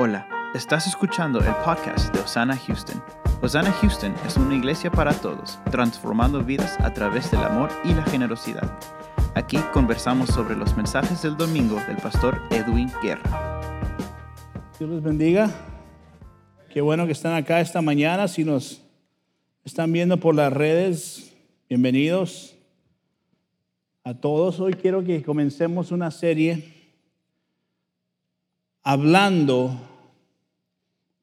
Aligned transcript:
Hola, 0.00 0.28
estás 0.54 0.86
escuchando 0.86 1.40
el 1.40 1.52
podcast 1.64 2.14
de 2.14 2.20
Osana 2.20 2.56
Houston. 2.56 3.02
Osana 3.42 3.72
Houston 3.72 4.14
es 4.24 4.36
una 4.36 4.54
iglesia 4.54 4.92
para 4.92 5.12
todos, 5.12 5.58
transformando 5.72 6.44
vidas 6.44 6.78
a 6.78 6.94
través 6.94 7.32
del 7.32 7.42
amor 7.42 7.68
y 7.82 7.92
la 7.92 8.04
generosidad. 8.04 8.78
Aquí 9.34 9.56
conversamos 9.72 10.28
sobre 10.28 10.54
los 10.54 10.76
mensajes 10.76 11.20
del 11.22 11.36
domingo 11.36 11.80
del 11.88 11.96
pastor 11.96 12.40
Edwin 12.50 12.92
Guerra. 13.02 13.60
Dios 14.78 14.88
les 14.88 15.02
bendiga. 15.02 15.50
Qué 16.72 16.80
bueno 16.80 17.04
que 17.06 17.12
están 17.12 17.34
acá 17.34 17.60
esta 17.60 17.82
mañana. 17.82 18.28
Si 18.28 18.44
nos 18.44 18.80
están 19.64 19.92
viendo 19.92 20.20
por 20.20 20.32
las 20.36 20.52
redes, 20.52 21.34
bienvenidos 21.68 22.54
a 24.04 24.14
todos. 24.14 24.60
Hoy 24.60 24.74
quiero 24.74 25.02
que 25.02 25.24
comencemos 25.24 25.90
una 25.90 26.12
serie 26.12 26.72
hablando 28.84 29.87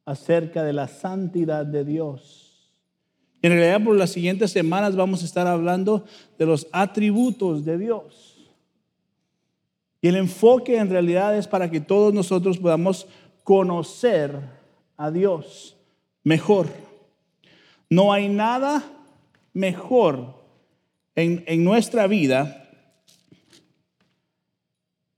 acerca 0.05 0.63
de 0.63 0.73
la 0.73 0.87
santidad 0.87 1.65
de 1.65 1.83
Dios. 1.83 2.45
En 3.41 3.51
realidad 3.51 3.83
por 3.83 3.95
las 3.95 4.11
siguientes 4.11 4.51
semanas 4.51 4.95
vamos 4.95 5.21
a 5.21 5.25
estar 5.25 5.47
hablando 5.47 6.05
de 6.37 6.45
los 6.45 6.67
atributos 6.71 7.65
de 7.65 7.77
Dios. 7.77 8.37
Y 10.01 10.07
el 10.07 10.15
enfoque 10.15 10.77
en 10.77 10.89
realidad 10.89 11.37
es 11.37 11.47
para 11.47 11.69
que 11.69 11.79
todos 11.79 12.13
nosotros 12.13 12.57
podamos 12.57 13.07
conocer 13.43 14.39
a 14.97 15.11
Dios 15.11 15.75
mejor. 16.23 16.67
No 17.89 18.13
hay 18.13 18.29
nada 18.29 18.83
mejor 19.53 20.43
en, 21.15 21.43
en 21.47 21.63
nuestra 21.63 22.07
vida 22.07 22.69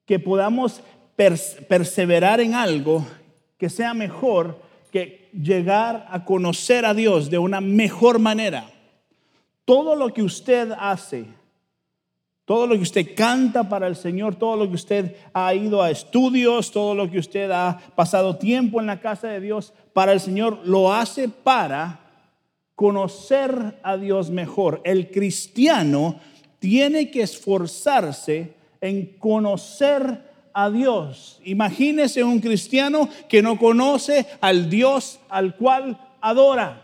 que 0.05 0.19
podamos 0.19 0.81
perseverar 1.15 2.39
en 2.39 2.53
algo 2.53 3.05
que 3.57 3.69
sea 3.69 3.93
mejor 3.93 4.66
que 4.91 5.29
llegar 5.33 6.07
a 6.09 6.25
conocer 6.25 6.85
a 6.85 6.93
Dios 6.93 7.29
de 7.29 7.37
una 7.37 7.61
mejor 7.61 8.19
manera. 8.19 8.69
Todo 9.65 9.95
lo 9.95 10.13
que 10.13 10.23
usted 10.23 10.71
hace, 10.77 11.25
todo 12.45 12.67
lo 12.67 12.75
que 12.75 12.81
usted 12.81 13.15
canta 13.15 13.67
para 13.67 13.87
el 13.87 13.95
Señor, 13.95 14.35
todo 14.35 14.55
lo 14.55 14.67
que 14.67 14.75
usted 14.75 15.15
ha 15.33 15.53
ido 15.53 15.81
a 15.81 15.91
estudios, 15.91 16.71
todo 16.71 16.95
lo 16.95 17.11
que 17.11 17.19
usted 17.19 17.51
ha 17.51 17.77
pasado 17.95 18.37
tiempo 18.37 18.79
en 18.79 18.87
la 18.87 19.01
casa 19.01 19.27
de 19.27 19.41
Dios 19.41 19.73
para 19.93 20.13
el 20.13 20.21
Señor, 20.21 20.59
lo 20.63 20.93
hace 20.93 21.27
para 21.27 21.99
conocer 22.75 23.79
a 23.83 23.97
Dios 23.97 24.29
mejor. 24.29 24.81
El 24.85 25.11
cristiano 25.11 26.19
tiene 26.59 27.11
que 27.11 27.23
esforzarse 27.23 28.53
en 28.81 29.17
conocer 29.17 30.26
a 30.59 30.71
Dios. 30.71 31.39
Imagínese 31.43 32.23
un 32.23 32.39
cristiano 32.39 33.07
que 33.29 33.43
no 33.43 33.59
conoce 33.59 34.25
al 34.41 34.71
Dios 34.71 35.19
al 35.29 35.55
cual 35.55 35.99
adora. 36.19 36.81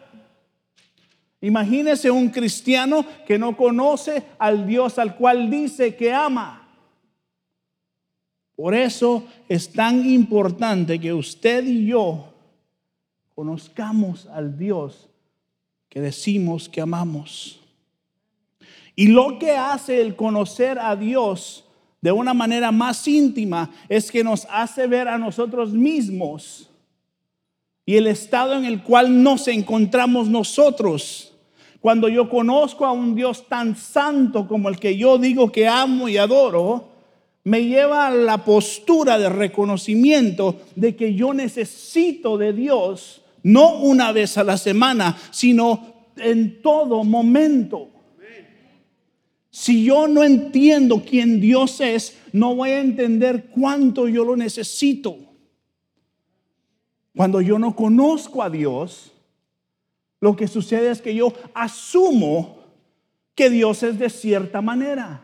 Imagínese 1.41 2.11
un 2.11 2.29
cristiano 2.29 3.03
que 3.25 3.39
no 3.39 3.57
conoce 3.57 4.25
al 4.37 4.67
Dios 4.67 4.99
al 4.99 5.15
cual 5.15 5.49
dice 5.49 5.95
que 5.95 6.13
ama. 6.13 6.69
Por 8.55 8.75
eso 8.75 9.25
es 9.49 9.73
tan 9.73 10.07
importante 10.07 10.99
que 10.99 11.11
usted 11.11 11.65
y 11.65 11.87
yo 11.87 12.31
conozcamos 13.33 14.27
al 14.27 14.55
Dios 14.55 15.09
que 15.89 15.99
decimos 15.99 16.69
que 16.69 16.79
amamos. 16.79 17.59
Y 18.95 19.07
lo 19.07 19.39
que 19.39 19.53
hace 19.53 19.99
el 19.99 20.15
conocer 20.15 20.77
a 20.77 20.95
Dios 20.95 21.65
de 22.03 22.11
una 22.11 22.33
manera 22.33 22.69
más 22.73 23.07
íntima 23.07 23.71
es 23.87 24.11
que 24.11 24.25
nos 24.25 24.45
hace 24.51 24.87
ver 24.87 25.07
a 25.07 25.17
nosotros 25.17 25.71
mismos 25.71 26.69
y 27.85 27.95
el 27.95 28.07
estado 28.07 28.55
en 28.55 28.65
el 28.65 28.83
cual 28.83 29.23
nos 29.23 29.47
encontramos 29.47 30.27
nosotros. 30.27 31.33
Cuando 31.79 32.09
yo 32.09 32.27
conozco 32.27 32.85
a 32.85 32.91
un 32.91 33.15
Dios 33.15 33.47
tan 33.47 33.77
santo 33.77 34.49
como 34.49 34.67
el 34.67 34.79
que 34.79 34.97
yo 34.97 35.17
digo 35.17 35.49
que 35.49 35.65
amo 35.65 36.09
y 36.09 36.17
adoro, 36.17 36.89
me 37.45 37.63
lleva 37.63 38.07
a 38.07 38.11
la 38.11 38.43
postura 38.43 39.17
de 39.17 39.29
reconocimiento 39.29 40.59
de 40.75 40.97
que 40.97 41.15
yo 41.15 41.33
necesito 41.33 42.37
de 42.37 42.51
Dios, 42.51 43.21
no 43.43 43.77
una 43.77 44.11
vez 44.11 44.37
a 44.37 44.43
la 44.43 44.57
semana, 44.57 45.17
sino 45.31 46.11
en 46.17 46.61
todo 46.61 47.05
momento. 47.05 47.92
Si 49.55 49.85
yo 49.85 50.07
no 50.07 50.23
entiendo 50.23 51.03
quién 51.07 51.39
Dios 51.39 51.79
es, 51.79 52.17
no 52.31 52.55
voy 52.55 52.71
a 52.71 52.81
entender 52.81 53.51
cuánto 53.51 54.07
yo 54.07 54.25
lo 54.25 54.35
necesito. 54.35 55.15
Cuando 57.15 57.39
yo 57.39 57.59
no 57.59 57.75
conozco 57.75 58.41
a 58.41 58.49
Dios, 58.49 59.11
lo 60.19 60.35
que 60.35 60.47
sucede 60.47 60.89
es 60.89 61.03
que 61.03 61.13
yo 61.13 61.33
asumo 61.53 62.63
que 63.35 63.51
Dios 63.51 63.83
es 63.83 63.99
de 63.99 64.09
cierta 64.09 64.59
manera. 64.63 65.21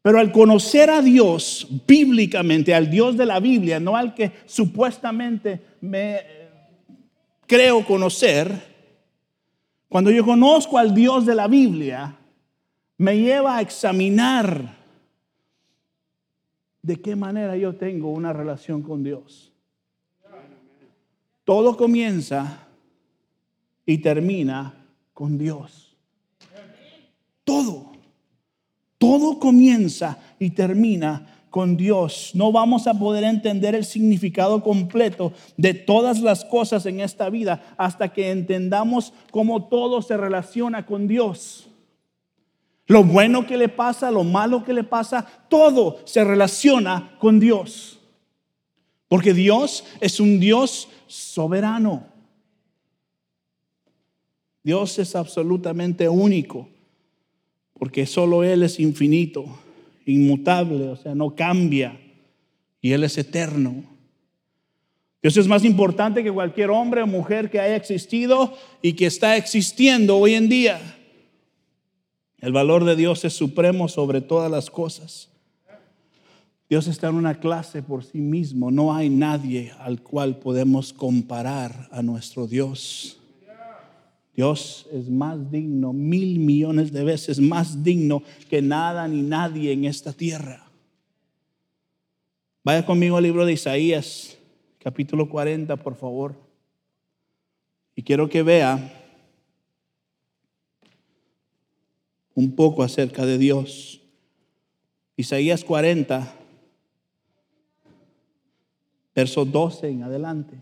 Pero 0.00 0.18
al 0.18 0.32
conocer 0.32 0.88
a 0.88 1.02
Dios 1.02 1.66
bíblicamente, 1.86 2.74
al 2.74 2.90
Dios 2.90 3.18
de 3.18 3.26
la 3.26 3.38
Biblia, 3.38 3.80
no 3.80 3.98
al 3.98 4.14
que 4.14 4.32
supuestamente 4.46 5.60
me 5.82 6.20
creo 7.46 7.84
conocer, 7.84 8.50
cuando 9.90 10.10
yo 10.10 10.24
conozco 10.24 10.78
al 10.78 10.94
Dios 10.94 11.26
de 11.26 11.34
la 11.34 11.48
Biblia, 11.48 12.16
me 12.98 13.18
lleva 13.18 13.56
a 13.56 13.60
examinar 13.60 14.76
de 16.82 17.00
qué 17.00 17.16
manera 17.16 17.56
yo 17.56 17.74
tengo 17.76 18.10
una 18.10 18.32
relación 18.32 18.82
con 18.82 19.02
Dios. 19.02 19.52
Todo 21.44 21.76
comienza 21.76 22.66
y 23.84 23.98
termina 23.98 24.74
con 25.12 25.38
Dios. 25.38 25.96
Todo. 27.44 27.92
Todo 28.98 29.38
comienza 29.38 30.18
y 30.38 30.50
termina 30.50 31.44
con 31.50 31.76
Dios. 31.76 32.30
No 32.34 32.52
vamos 32.52 32.86
a 32.86 32.94
poder 32.94 33.24
entender 33.24 33.74
el 33.74 33.84
significado 33.84 34.62
completo 34.62 35.32
de 35.56 35.74
todas 35.74 36.20
las 36.20 36.44
cosas 36.44 36.86
en 36.86 37.00
esta 37.00 37.28
vida 37.28 37.74
hasta 37.76 38.12
que 38.12 38.30
entendamos 38.30 39.12
cómo 39.30 39.64
todo 39.64 40.02
se 40.02 40.16
relaciona 40.16 40.86
con 40.86 41.08
Dios. 41.08 41.68
Lo 42.86 43.04
bueno 43.04 43.46
que 43.46 43.56
le 43.56 43.68
pasa, 43.68 44.10
lo 44.10 44.24
malo 44.24 44.64
que 44.64 44.72
le 44.72 44.84
pasa, 44.84 45.26
todo 45.48 46.00
se 46.04 46.24
relaciona 46.24 47.16
con 47.18 47.38
Dios. 47.38 48.00
Porque 49.08 49.34
Dios 49.34 49.84
es 50.00 50.20
un 50.20 50.40
Dios 50.40 50.88
soberano. 51.06 52.06
Dios 54.62 54.98
es 54.98 55.16
absolutamente 55.16 56.08
único, 56.08 56.68
porque 57.74 58.06
solo 58.06 58.44
Él 58.44 58.62
es 58.62 58.78
infinito, 58.78 59.44
inmutable, 60.06 60.88
o 60.88 60.96
sea, 60.96 61.14
no 61.14 61.34
cambia, 61.34 61.98
y 62.80 62.92
Él 62.92 63.02
es 63.04 63.18
eterno. 63.18 63.84
Dios 65.20 65.36
es 65.36 65.46
más 65.46 65.64
importante 65.64 66.22
que 66.22 66.32
cualquier 66.32 66.70
hombre 66.70 67.02
o 67.02 67.06
mujer 67.06 67.50
que 67.50 67.60
haya 67.60 67.76
existido 67.76 68.56
y 68.82 68.94
que 68.94 69.06
está 69.06 69.36
existiendo 69.36 70.16
hoy 70.16 70.34
en 70.34 70.48
día. 70.48 70.80
El 72.42 72.52
valor 72.52 72.84
de 72.84 72.96
Dios 72.96 73.24
es 73.24 73.34
supremo 73.34 73.86
sobre 73.86 74.20
todas 74.20 74.50
las 74.50 74.68
cosas. 74.68 75.30
Dios 76.68 76.88
está 76.88 77.08
en 77.08 77.14
una 77.14 77.38
clase 77.38 77.84
por 77.84 78.02
sí 78.02 78.18
mismo. 78.18 78.72
No 78.72 78.92
hay 78.92 79.08
nadie 79.10 79.72
al 79.78 80.02
cual 80.02 80.38
podemos 80.38 80.92
comparar 80.92 81.88
a 81.92 82.02
nuestro 82.02 82.48
Dios. 82.48 83.16
Dios 84.34 84.88
es 84.92 85.08
más 85.08 85.52
digno, 85.52 85.92
mil 85.92 86.40
millones 86.40 86.90
de 86.90 87.04
veces 87.04 87.38
más 87.38 87.84
digno 87.84 88.24
que 88.50 88.60
nada 88.60 89.06
ni 89.06 89.22
nadie 89.22 89.70
en 89.70 89.84
esta 89.84 90.12
tierra. 90.12 90.66
Vaya 92.64 92.84
conmigo 92.84 93.18
al 93.18 93.22
libro 93.22 93.46
de 93.46 93.52
Isaías, 93.52 94.36
capítulo 94.80 95.28
40, 95.28 95.76
por 95.76 95.94
favor. 95.94 96.34
Y 97.94 98.02
quiero 98.02 98.28
que 98.28 98.42
vea 98.42 99.01
un 102.34 102.54
poco 102.54 102.82
acerca 102.82 103.26
de 103.26 103.38
Dios. 103.38 104.00
Isaías 105.16 105.64
40, 105.64 106.34
verso 109.14 109.44
12 109.44 109.88
en 109.88 110.02
adelante. 110.02 110.56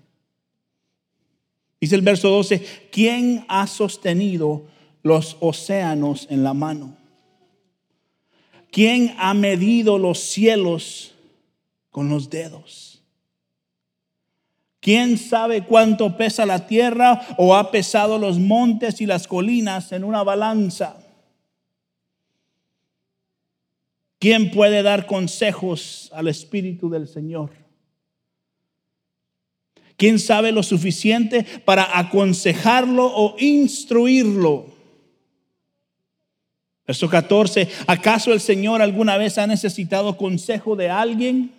Dice 1.81 1.95
el 1.95 2.03
verso 2.03 2.29
12, 2.29 2.89
¿quién 2.91 3.45
ha 3.49 3.67
sostenido 3.67 4.65
los 5.03 5.37
océanos 5.41 6.27
en 6.31 6.45
la 6.45 6.53
mano? 6.53 6.97
¿Quién 8.71 9.15
ha 9.19 9.35
medido 9.35 9.99
los 9.99 10.21
cielos 10.21 11.15
con 11.91 12.09
los 12.09 12.29
dedos? 12.31 13.03
¿Quién 14.81 15.19
sabe 15.19 15.65
cuánto 15.65 16.17
pesa 16.17 16.47
la 16.47 16.67
tierra 16.67 17.21
o 17.37 17.55
ha 17.55 17.71
pesado 17.71 18.19
los 18.19 18.39
montes 18.39 19.01
y 19.01 19.07
las 19.07 19.27
colinas 19.27 19.93
en 19.93 20.05
una 20.05 20.23
balanza? 20.23 21.00
¿Quién 24.21 24.51
puede 24.51 24.83
dar 24.83 25.07
consejos 25.07 26.11
al 26.13 26.29
Espíritu 26.29 26.91
del 26.91 27.09
Señor? 27.09 27.51
¿Quién 29.97 30.19
sabe 30.19 30.53
lo 30.53 30.63
suficiente 30.63 31.45
para 31.65 31.99
aconsejarlo 31.99 33.07
o 33.07 33.35
instruirlo? 33.39 34.67
Verso 36.87 37.09
14, 37.09 37.67
¿acaso 37.87 38.35
el 38.35 38.41
Señor 38.41 38.83
alguna 38.83 39.17
vez 39.17 39.39
ha 39.39 39.47
necesitado 39.47 40.19
consejo 40.19 40.77
de 40.77 40.91
alguien? 40.91 41.53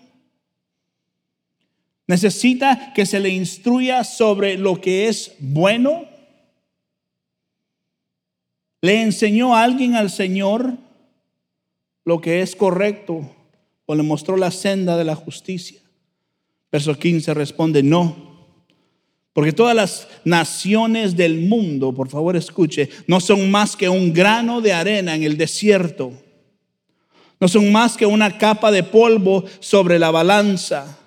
¿Necesita 2.06 2.94
que 2.94 3.08
se 3.08 3.20
le 3.20 3.30
instruya 3.30 4.04
sobre 4.04 4.60
lo 4.60 4.80
que 4.80 5.08
es 5.08 5.34
bueno? 5.40 6.06
¿Le 8.82 9.02
enseñó 9.02 9.56
alguien 9.56 9.96
al 9.96 10.12
Señor 10.12 10.78
lo 12.06 12.22
que 12.22 12.42
es 12.42 12.56
correcto 12.56 13.30
o 13.86 13.96
le 13.96 14.04
mostró 14.04 14.38
la 14.38 14.52
senda 14.52 14.98
de 14.98 15.04
la 15.04 15.16
justicia? 15.16 15.82
Verso 16.72 16.98
15 16.98 17.34
responde, 17.34 17.84
no. 17.84 18.32
Porque 19.34 19.54
todas 19.54 19.76
las 19.76 20.08
naciones 20.26 21.16
del 21.16 21.40
mundo, 21.40 21.94
por 21.94 22.10
favor 22.10 22.36
escuche, 22.36 22.90
no 23.08 23.20
son 23.20 23.50
más 23.50 23.76
que 23.76 23.88
un 23.88 24.14
grano 24.14 24.62
de 24.62 24.74
arena 24.74 25.16
en 25.16 25.24
el 25.24 25.38
desierto. 25.38 26.12
No 27.40 27.48
son 27.48 27.72
más 27.72 27.98
que 27.98 28.06
una 28.06 28.38
capa 28.38 28.72
de 28.72 28.84
polvo 28.84 29.46
sobre 29.60 30.00
la 30.00 30.12
balanza. 30.12 31.00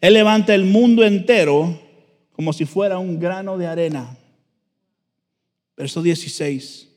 Él 0.00 0.14
levanta 0.14 0.54
el 0.54 0.64
mundo 0.64 1.04
entero 1.04 1.78
como 2.32 2.52
si 2.52 2.64
fuera 2.64 2.98
un 2.98 3.18
grano 3.18 3.58
de 3.58 3.66
arena. 3.66 4.16
Verso 5.76 6.02
16. 6.02 6.89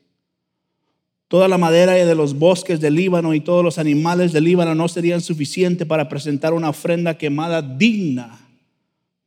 Toda 1.34 1.48
la 1.48 1.58
madera 1.58 1.94
de 1.94 2.14
los 2.14 2.38
bosques 2.38 2.78
del 2.78 2.94
Líbano 2.94 3.34
y 3.34 3.40
todos 3.40 3.64
los 3.64 3.78
animales 3.78 4.32
del 4.32 4.44
Líbano 4.44 4.72
no 4.76 4.86
serían 4.86 5.20
suficientes 5.20 5.84
para 5.84 6.08
presentar 6.08 6.54
una 6.54 6.68
ofrenda 6.68 7.18
quemada 7.18 7.60
digna 7.60 8.38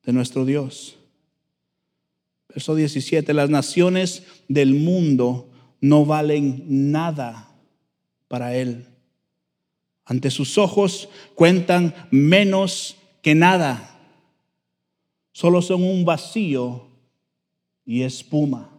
de 0.06 0.14
nuestro 0.14 0.46
Dios. 0.46 0.96
Verso 2.48 2.76
17. 2.76 3.34
Las 3.34 3.50
naciones 3.50 4.24
del 4.48 4.74
mundo 4.74 5.50
no 5.82 6.06
valen 6.06 6.64
nada 6.94 7.52
para 8.30 8.56
Él. 8.56 8.86
Ante 10.06 10.32
sus 10.32 10.58
ojos 10.58 11.10
cuentan 11.36 11.94
menos 12.10 12.96
que 13.22 13.36
nada. 13.36 14.00
Solo 15.34 15.62
son 15.62 15.84
un 15.84 16.06
vacío 16.06 16.88
y 17.86 18.04
espuma. 18.04 18.77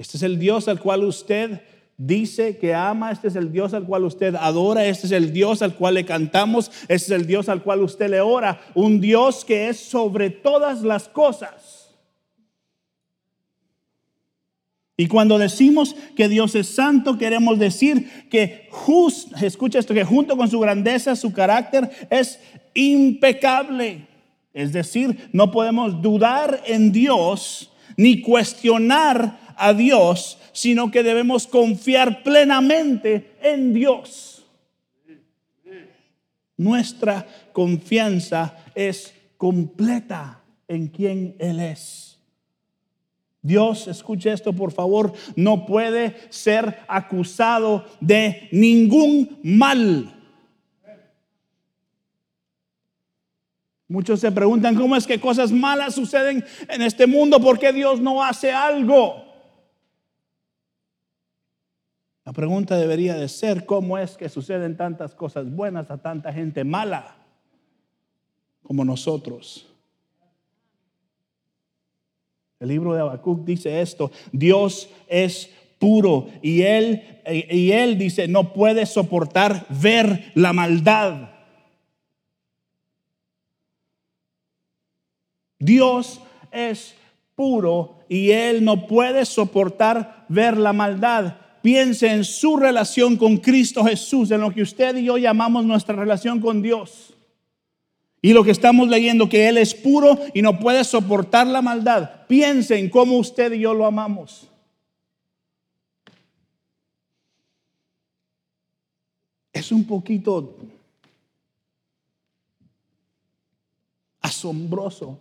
Este 0.00 0.16
es 0.16 0.22
el 0.22 0.38
Dios 0.38 0.66
al 0.66 0.80
cual 0.80 1.04
usted 1.04 1.60
dice 1.98 2.56
que 2.56 2.72
ama, 2.72 3.12
este 3.12 3.28
es 3.28 3.36
el 3.36 3.52
Dios 3.52 3.74
al 3.74 3.84
cual 3.84 4.04
usted 4.04 4.34
adora, 4.34 4.86
este 4.86 5.06
es 5.06 5.12
el 5.12 5.30
Dios 5.30 5.60
al 5.60 5.74
cual 5.74 5.92
le 5.92 6.06
cantamos, 6.06 6.70
este 6.88 6.94
es 6.94 7.10
el 7.10 7.26
Dios 7.26 7.50
al 7.50 7.62
cual 7.62 7.82
usted 7.82 8.08
le 8.08 8.22
ora, 8.22 8.62
un 8.74 8.98
Dios 9.02 9.44
que 9.44 9.68
es 9.68 9.78
sobre 9.78 10.30
todas 10.30 10.80
las 10.80 11.06
cosas. 11.06 11.94
Y 14.96 15.06
cuando 15.06 15.36
decimos 15.36 15.94
que 16.16 16.30
Dios 16.30 16.54
es 16.54 16.68
santo, 16.68 17.18
queremos 17.18 17.58
decir 17.58 18.26
que, 18.30 18.70
escucha 19.42 19.80
esto, 19.80 19.92
que 19.92 20.04
junto 20.04 20.34
con 20.34 20.48
su 20.48 20.60
grandeza, 20.60 21.14
su 21.14 21.30
carácter 21.34 21.90
es 22.08 22.40
impecable. 22.72 24.08
Es 24.54 24.72
decir, 24.72 25.28
no 25.34 25.50
podemos 25.50 26.00
dudar 26.00 26.62
en 26.64 26.90
Dios 26.90 27.70
ni 27.98 28.22
cuestionar 28.22 29.39
a 29.60 29.74
Dios, 29.74 30.38
sino 30.52 30.90
que 30.90 31.02
debemos 31.02 31.46
confiar 31.46 32.22
plenamente 32.22 33.36
en 33.42 33.74
Dios. 33.74 34.46
Nuestra 36.56 37.26
confianza 37.52 38.56
es 38.74 39.14
completa 39.36 40.40
en 40.66 40.88
quien 40.88 41.36
Él 41.38 41.60
es. 41.60 42.18
Dios, 43.42 43.86
escuche 43.86 44.32
esto 44.32 44.52
por 44.52 44.72
favor, 44.72 45.12
no 45.36 45.64
puede 45.64 46.16
ser 46.30 46.80
acusado 46.88 47.86
de 48.00 48.48
ningún 48.52 49.38
mal. 49.42 50.14
Muchos 53.88 54.20
se 54.20 54.30
preguntan 54.30 54.74
cómo 54.74 54.94
es 54.94 55.06
que 55.06 55.18
cosas 55.18 55.50
malas 55.50 55.94
suceden 55.94 56.44
en 56.68 56.82
este 56.82 57.06
mundo, 57.06 57.40
¿por 57.40 57.58
qué 57.58 57.72
Dios 57.72 58.00
no 58.00 58.22
hace 58.22 58.52
algo? 58.52 59.29
La 62.24 62.32
pregunta 62.32 62.76
debería 62.76 63.14
de 63.14 63.28
ser, 63.28 63.64
¿cómo 63.64 63.96
es 63.96 64.16
que 64.16 64.28
suceden 64.28 64.76
tantas 64.76 65.14
cosas 65.14 65.50
buenas 65.50 65.90
a 65.90 65.98
tanta 65.98 66.32
gente 66.32 66.64
mala 66.64 67.16
como 68.62 68.84
nosotros? 68.84 69.66
El 72.60 72.68
libro 72.68 72.92
de 72.92 73.00
Habacuc 73.00 73.44
dice 73.44 73.80
esto, 73.80 74.10
Dios 74.32 74.90
es 75.08 75.50
puro 75.78 76.28
y 76.42 76.60
él 76.60 77.22
y 77.26 77.72
él 77.72 77.96
dice, 77.96 78.28
no 78.28 78.52
puede 78.52 78.84
soportar 78.84 79.66
ver 79.70 80.30
la 80.34 80.52
maldad. 80.52 81.30
Dios 85.58 86.20
es 86.52 86.94
puro 87.34 88.04
y 88.10 88.32
él 88.32 88.62
no 88.62 88.86
puede 88.86 89.24
soportar 89.24 90.26
ver 90.28 90.58
la 90.58 90.74
maldad 90.74 91.36
piense 91.62 92.08
en 92.08 92.24
su 92.24 92.56
relación 92.56 93.16
con 93.16 93.36
Cristo 93.36 93.84
Jesús, 93.84 94.30
en 94.30 94.40
lo 94.40 94.52
que 94.52 94.62
usted 94.62 94.96
y 94.96 95.04
yo 95.04 95.18
llamamos 95.18 95.64
nuestra 95.64 95.94
relación 95.94 96.40
con 96.40 96.62
Dios. 96.62 97.14
Y 98.22 98.32
lo 98.32 98.44
que 98.44 98.50
estamos 98.50 98.88
leyendo, 98.88 99.28
que 99.28 99.48
Él 99.48 99.56
es 99.56 99.74
puro 99.74 100.18
y 100.34 100.42
no 100.42 100.58
puede 100.58 100.84
soportar 100.84 101.46
la 101.46 101.62
maldad. 101.62 102.26
Piense 102.26 102.78
en 102.78 102.90
cómo 102.90 103.16
usted 103.16 103.52
y 103.52 103.60
yo 103.60 103.72
lo 103.72 103.86
amamos. 103.86 104.46
Es 109.52 109.72
un 109.72 109.84
poquito 109.84 110.56
asombroso 114.20 115.18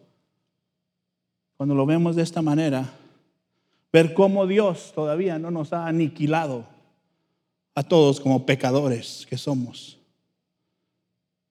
cuando 1.57 1.75
lo 1.75 1.86
vemos 1.86 2.15
de 2.15 2.24
esta 2.24 2.41
manera 2.41 2.99
ver 3.91 4.13
cómo 4.13 4.47
Dios 4.47 4.91
todavía 4.94 5.39
no 5.39 5.51
nos 5.51 5.74
ha 5.74 5.88
aniquilado 5.88 6.65
a 7.75 7.83
todos 7.83 8.19
como 8.19 8.45
pecadores 8.45 9.25
que 9.30 9.38
somos. 9.38 10.00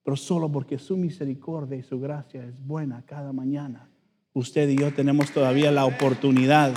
Pero 0.03 0.15
solo 0.15 0.51
porque 0.51 0.77
su 0.77 0.97
misericordia 0.97 1.77
y 1.77 1.83
su 1.83 1.99
gracia 1.99 2.43
es 2.43 2.65
buena 2.65 3.03
cada 3.05 3.33
mañana, 3.33 3.89
usted 4.33 4.69
y 4.69 4.77
yo 4.77 4.93
tenemos 4.93 5.31
todavía 5.31 5.71
la 5.71 5.85
oportunidad 5.85 6.73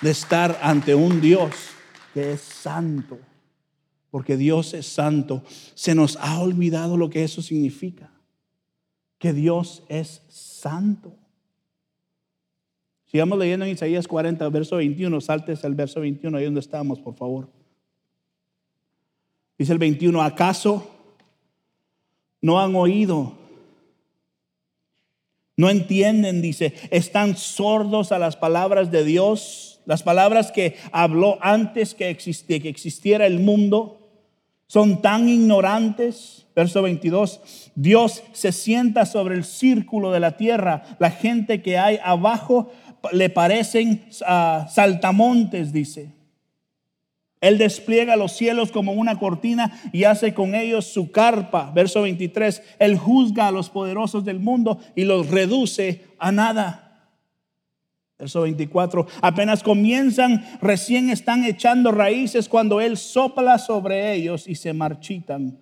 de 0.00 0.10
estar 0.10 0.58
ante 0.62 0.94
un 0.94 1.20
Dios 1.20 1.50
que 2.14 2.32
es 2.32 2.40
santo. 2.40 3.18
Porque 4.10 4.36
Dios 4.36 4.72
es 4.74 4.86
santo. 4.86 5.42
Se 5.74 5.94
nos 5.94 6.16
ha 6.16 6.40
olvidado 6.40 6.96
lo 6.96 7.10
que 7.10 7.24
eso 7.24 7.42
significa. 7.42 8.10
Que 9.18 9.32
Dios 9.32 9.82
es 9.88 10.22
santo. 10.28 11.14
Sigamos 13.10 13.38
leyendo 13.38 13.64
en 13.64 13.72
Isaías 13.72 14.06
40, 14.06 14.46
verso 14.50 14.76
21. 14.76 15.20
Saltes 15.20 15.64
al 15.64 15.74
verso 15.74 16.00
21, 16.00 16.36
ahí 16.36 16.44
donde 16.44 16.60
estamos, 16.60 17.00
por 17.00 17.14
favor. 17.14 17.48
Dice 19.56 19.72
el 19.72 19.78
21, 19.78 20.22
¿acaso 20.22 20.88
no 22.42 22.60
han 22.60 22.76
oído? 22.76 23.32
No 25.56 25.70
entienden, 25.70 26.40
dice, 26.40 26.74
están 26.90 27.36
sordos 27.36 28.12
a 28.12 28.18
las 28.18 28.36
palabras 28.36 28.92
de 28.92 29.04
Dios, 29.04 29.80
las 29.86 30.02
palabras 30.04 30.52
que 30.52 30.76
habló 30.92 31.38
antes 31.40 31.94
que, 31.94 32.16
que 32.16 32.68
existiera 32.68 33.26
el 33.26 33.40
mundo. 33.40 33.98
Son 34.68 35.00
tan 35.00 35.28
ignorantes. 35.28 36.44
Verso 36.54 36.82
22, 36.82 37.70
Dios 37.76 38.24
se 38.32 38.50
sienta 38.50 39.06
sobre 39.06 39.36
el 39.36 39.44
círculo 39.44 40.10
de 40.10 40.18
la 40.18 40.36
tierra. 40.36 40.82
La 40.98 41.12
gente 41.12 41.62
que 41.62 41.78
hay 41.78 42.00
abajo 42.02 42.72
le 43.12 43.30
parecen 43.30 44.04
uh, 44.20 44.68
saltamontes, 44.68 45.72
dice. 45.72 46.18
Él 47.40 47.56
despliega 47.56 48.16
los 48.16 48.32
cielos 48.32 48.72
como 48.72 48.92
una 48.92 49.18
cortina 49.18 49.80
y 49.92 50.04
hace 50.04 50.34
con 50.34 50.54
ellos 50.54 50.86
su 50.86 51.12
carpa. 51.12 51.70
Verso 51.72 52.02
23. 52.02 52.62
Él 52.78 52.98
juzga 52.98 53.48
a 53.48 53.52
los 53.52 53.70
poderosos 53.70 54.24
del 54.24 54.40
mundo 54.40 54.80
y 54.96 55.04
los 55.04 55.28
reduce 55.28 56.04
a 56.18 56.32
nada. 56.32 57.10
Verso 58.18 58.42
24. 58.42 59.06
Apenas 59.22 59.62
comienzan, 59.62 60.44
recién 60.60 61.10
están 61.10 61.44
echando 61.44 61.92
raíces 61.92 62.48
cuando 62.48 62.80
Él 62.80 62.96
sopla 62.96 63.58
sobre 63.58 64.14
ellos 64.14 64.48
y 64.48 64.56
se 64.56 64.72
marchitan. 64.72 65.60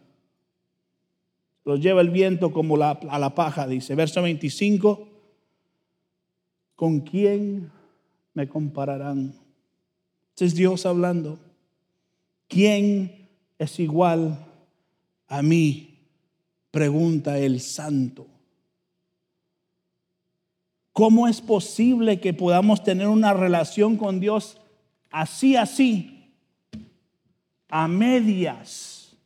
Los 1.64 1.80
lleva 1.80 2.00
el 2.00 2.10
viento 2.10 2.52
como 2.52 2.78
la, 2.78 2.98
a 3.10 3.18
la 3.18 3.34
paja, 3.34 3.66
dice. 3.66 3.94
Verso 3.94 4.22
25. 4.22 5.15
¿Con 6.76 7.00
quién 7.00 7.72
me 8.34 8.46
compararán? 8.46 9.34
Es 10.38 10.54
Dios 10.54 10.84
hablando. 10.84 11.38
¿Quién 12.46 13.28
es 13.58 13.80
igual 13.80 14.38
a 15.26 15.42
mí? 15.42 15.98
Pregunta 16.70 17.38
el 17.38 17.60
santo. 17.60 18.26
¿Cómo 20.92 21.26
es 21.26 21.40
posible 21.40 22.20
que 22.20 22.34
podamos 22.34 22.84
tener 22.84 23.08
una 23.08 23.32
relación 23.32 23.96
con 23.96 24.20
Dios 24.20 24.58
así, 25.10 25.56
así, 25.56 26.30
a 27.68 27.88
medias? 27.88 29.16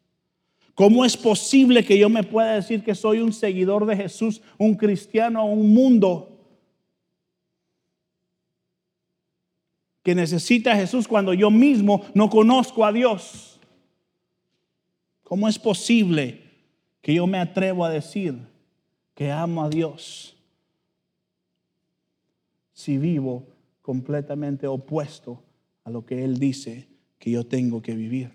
¿Cómo 0.74 1.04
es 1.04 1.16
posible 1.16 1.84
que 1.84 1.98
yo 1.98 2.08
me 2.08 2.22
pueda 2.22 2.54
decir 2.54 2.82
que 2.82 2.94
soy 2.94 3.18
un 3.18 3.32
seguidor 3.32 3.84
de 3.86 3.96
Jesús, 3.96 4.40
un 4.56 4.74
cristiano, 4.74 5.44
un 5.44 5.74
mundo 5.74 6.29
que 10.02 10.14
necesita 10.14 10.72
a 10.72 10.76
Jesús 10.76 11.06
cuando 11.06 11.34
yo 11.34 11.50
mismo 11.50 12.04
no 12.14 12.30
conozco 12.30 12.84
a 12.84 12.92
Dios? 12.92 13.60
¿Cómo 15.24 15.48
es 15.48 15.58
posible 15.58 16.42
que 17.02 17.14
yo 17.14 17.26
me 17.26 17.38
atrevo 17.38 17.84
a 17.84 17.90
decir 17.90 18.36
que 19.14 19.30
amo 19.30 19.64
a 19.64 19.68
Dios? 19.68 20.36
si 22.80 22.96
vivo 22.96 23.46
completamente 23.82 24.66
opuesto 24.66 25.42
a 25.84 25.90
lo 25.90 26.06
que 26.06 26.24
Él 26.24 26.38
dice 26.38 26.88
que 27.18 27.30
yo 27.30 27.44
tengo 27.44 27.82
que 27.82 27.94
vivir. 27.94 28.32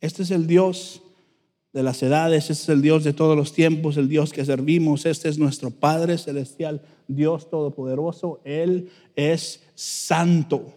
Este 0.00 0.24
es 0.24 0.32
el 0.32 0.48
Dios 0.48 1.00
de 1.72 1.82
las 1.82 2.02
edades, 2.02 2.50
este 2.50 2.64
es 2.64 2.68
el 2.68 2.82
Dios 2.82 3.02
de 3.02 3.12
todos 3.12 3.36
los 3.36 3.52
tiempos, 3.52 3.96
el 3.96 4.08
Dios 4.08 4.32
que 4.32 4.44
servimos, 4.44 5.06
este 5.06 5.28
es 5.28 5.38
nuestro 5.38 5.70
Padre 5.70 6.18
Celestial, 6.18 6.82
Dios 7.08 7.48
Todopoderoso, 7.48 8.40
Él 8.44 8.90
es 9.16 9.62
santo. 9.74 10.74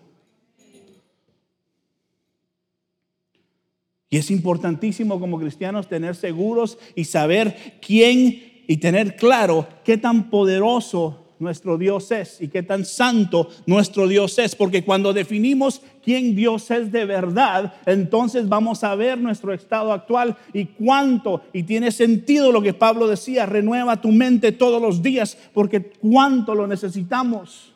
Y 4.10 4.18
es 4.18 4.32
importantísimo 4.32 5.20
como 5.20 5.40
cristianos 5.40 5.90
tener 5.90 6.16
seguros 6.16 6.78
y 6.96 7.04
saber 7.04 7.80
quién 7.82 8.64
y 8.68 8.78
tener 8.78 9.18
claro 9.18 9.68
qué 9.84 9.98
tan 9.98 10.30
poderoso 10.30 11.25
nuestro 11.40 11.78
Dios 11.78 12.12
es 12.12 12.42
y 12.42 12.48
qué 12.48 12.64
tan 12.64 12.86
santo 12.86 13.50
nuestro 13.66 14.08
Dios 14.08 14.38
es, 14.40 14.56
porque 14.56 14.84
cuando 14.84 15.14
definimos 15.14 15.82
quién 16.04 16.36
Dios 16.36 16.70
es 16.72 16.92
de 16.92 17.06
verdad, 17.06 17.74
entonces 17.86 18.48
vamos 18.48 18.84
a 18.84 18.96
ver 18.96 19.18
nuestro 19.18 19.54
estado 19.54 19.92
actual 19.92 20.38
y 20.54 20.66
cuánto, 20.66 21.42
y 21.54 21.64
tiene 21.64 21.92
sentido 21.92 22.52
lo 22.52 22.62
que 22.62 22.74
Pablo 22.74 23.08
decía, 23.08 23.46
renueva 23.46 24.02
tu 24.02 24.12
mente 24.12 24.52
todos 24.52 24.82
los 24.82 25.02
días, 25.02 25.38
porque 25.54 25.82
cuánto 26.02 26.56
lo 26.56 26.68
necesitamos. 26.68 27.72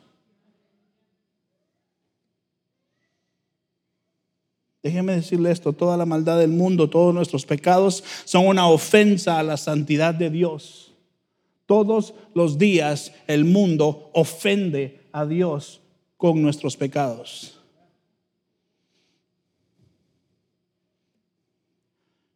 Déjeme 4.82 5.12
decirle 5.12 5.50
esto, 5.50 5.74
toda 5.74 5.96
la 5.98 6.06
maldad 6.06 6.38
del 6.38 6.52
mundo, 6.52 6.88
todos 6.88 7.14
nuestros 7.14 7.44
pecados 7.44 8.02
son 8.24 8.46
una 8.46 8.66
ofensa 8.66 9.38
a 9.38 9.42
la 9.42 9.58
santidad 9.58 10.14
de 10.14 10.30
Dios. 10.30 10.89
Todos 11.70 12.14
los 12.34 12.58
días 12.58 13.12
el 13.28 13.44
mundo 13.44 14.10
ofende 14.12 15.02
a 15.12 15.24
Dios 15.24 15.80
con 16.16 16.42
nuestros 16.42 16.76
pecados. 16.76 17.60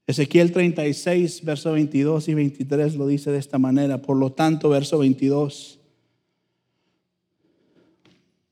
Ezequiel 0.06 0.52
36, 0.52 1.44
verso 1.44 1.72
22 1.72 2.28
y 2.28 2.34
23 2.34 2.94
lo 2.94 3.08
dice 3.08 3.32
de 3.32 3.38
esta 3.38 3.58
manera. 3.58 4.00
Por 4.00 4.18
lo 4.18 4.30
tanto, 4.30 4.68
verso 4.68 4.98
22 4.98 5.80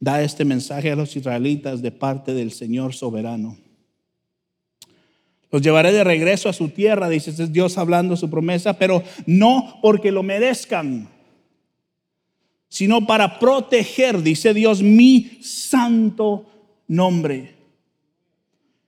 da 0.01 0.21
este 0.21 0.45
mensaje 0.45 0.91
a 0.91 0.97
los 0.97 1.15
israelitas 1.15 1.81
de 1.81 1.93
parte 1.93 2.35
del 2.35 2.51
Señor 2.51 2.93
soberano. 2.93 3.57
Los 5.53 5.61
llevaré 5.61 5.93
de 5.93 6.03
regreso 6.03 6.49
a 6.49 6.55
su 6.55 6.71
tierra, 6.71 7.11
dice 7.11 7.31
es 7.31 7.53
Dios 7.53 7.77
hablando 7.77 8.17
su 8.17 8.31
promesa, 8.31 8.73
pero 8.73 9.05
no 9.27 9.79
porque 9.83 10.11
lo 10.11 10.23
merezcan, 10.23 11.11
sino 12.71 13.07
para 13.07 13.39
proteger, 13.39 14.23
dice 14.23 14.55
Dios, 14.55 14.83
mi 14.83 15.39
santo 15.43 16.47
nombre. 16.89 17.55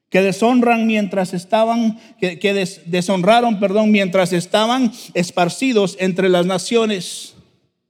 Que 0.09 0.23
deshonran 0.23 0.87
mientras 0.87 1.35
estaban, 1.35 1.99
que, 2.19 2.81
deshonraron, 2.87 3.61
perdón, 3.61 3.91
mientras 3.91 4.33
estaban 4.33 4.91
esparcidos 5.13 5.99
entre 6.01 6.31
las 6.31 6.47
naciones. 6.47 7.35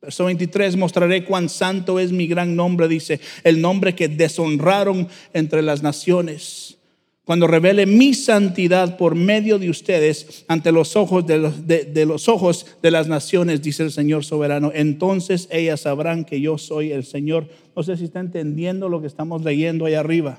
Verso 0.02 0.24
23, 0.24 0.74
mostraré 0.74 1.24
cuán 1.24 1.48
santo 1.48 2.00
es 2.00 2.10
mi 2.10 2.26
gran 2.26 2.56
nombre, 2.56 2.88
dice, 2.88 3.20
el 3.44 3.60
nombre 3.60 3.94
que 3.94 4.08
deshonraron 4.08 5.06
entre 5.32 5.62
las 5.62 5.80
naciones 5.80 6.76
cuando 7.24 7.46
revele 7.46 7.86
mi 7.86 8.12
santidad 8.12 8.98
por 8.98 9.14
medio 9.14 9.58
de 9.58 9.70
ustedes 9.70 10.44
ante 10.46 10.72
los 10.72 10.94
ojos 10.94 11.26
de 11.26 12.04
los, 12.04 12.28
ojos 12.28 12.66
de 12.82 12.90
las 12.90 13.08
naciones, 13.08 13.62
dice 13.62 13.82
el 13.82 13.92
Señor 13.92 14.26
soberano, 14.26 14.70
entonces 14.74 15.48
ellas 15.50 15.80
sabrán 15.80 16.26
que 16.26 16.42
yo 16.42 16.58
soy 16.58 16.92
el 16.92 17.04
Señor. 17.04 17.48
No 17.74 17.82
sé 17.82 17.96
si 17.96 18.04
está 18.04 18.20
entendiendo 18.20 18.90
lo 18.90 19.00
que 19.00 19.06
estamos 19.06 19.42
leyendo 19.42 19.86
ahí 19.86 19.94
arriba. 19.94 20.38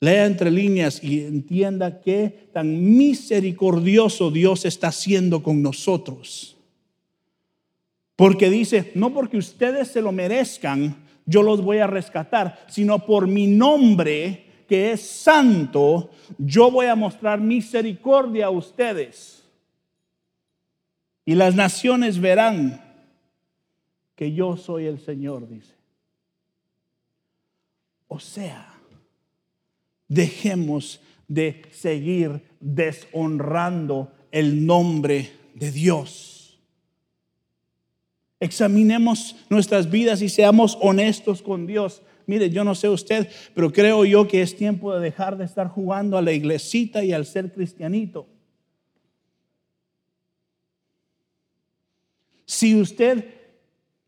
Lea 0.00 0.26
entre 0.26 0.50
líneas 0.50 1.02
y 1.02 1.20
entienda 1.20 2.00
qué 2.00 2.48
tan 2.52 2.96
misericordioso 2.96 4.32
Dios 4.32 4.64
está 4.64 4.88
haciendo 4.88 5.44
con 5.44 5.62
nosotros. 5.62 6.56
Porque 8.16 8.50
dice, 8.50 8.90
no 8.96 9.14
porque 9.14 9.36
ustedes 9.36 9.88
se 9.88 10.02
lo 10.02 10.10
merezcan, 10.10 10.96
yo 11.24 11.44
los 11.44 11.62
voy 11.62 11.78
a 11.78 11.86
rescatar, 11.86 12.64
sino 12.68 13.06
por 13.06 13.28
mi 13.28 13.46
nombre 13.46 14.47
que 14.68 14.92
es 14.92 15.00
santo, 15.00 16.10
yo 16.36 16.70
voy 16.70 16.86
a 16.86 16.94
mostrar 16.94 17.40
misericordia 17.40 18.46
a 18.46 18.50
ustedes. 18.50 19.42
Y 21.24 21.34
las 21.34 21.54
naciones 21.54 22.20
verán 22.20 22.84
que 24.14 24.32
yo 24.32 24.56
soy 24.56 24.86
el 24.86 25.00
Señor, 25.00 25.48
dice. 25.48 25.74
O 28.08 28.20
sea, 28.20 28.78
dejemos 30.06 31.00
de 31.26 31.62
seguir 31.70 32.42
deshonrando 32.60 34.12
el 34.30 34.66
nombre 34.66 35.32
de 35.54 35.70
Dios. 35.70 36.58
Examinemos 38.40 39.36
nuestras 39.48 39.90
vidas 39.90 40.22
y 40.22 40.28
seamos 40.28 40.78
honestos 40.80 41.42
con 41.42 41.66
Dios. 41.66 42.02
Mire, 42.28 42.50
yo 42.50 42.62
no 42.62 42.74
sé 42.74 42.90
usted, 42.90 43.26
pero 43.54 43.72
creo 43.72 44.04
yo 44.04 44.28
que 44.28 44.42
es 44.42 44.54
tiempo 44.54 44.94
de 44.94 45.00
dejar 45.00 45.38
de 45.38 45.46
estar 45.46 45.66
jugando 45.66 46.18
a 46.18 46.22
la 46.22 46.32
iglesita 46.32 47.02
y 47.02 47.14
al 47.14 47.24
ser 47.24 47.50
cristianito. 47.50 48.26
Si 52.44 52.78
usted 52.78 53.24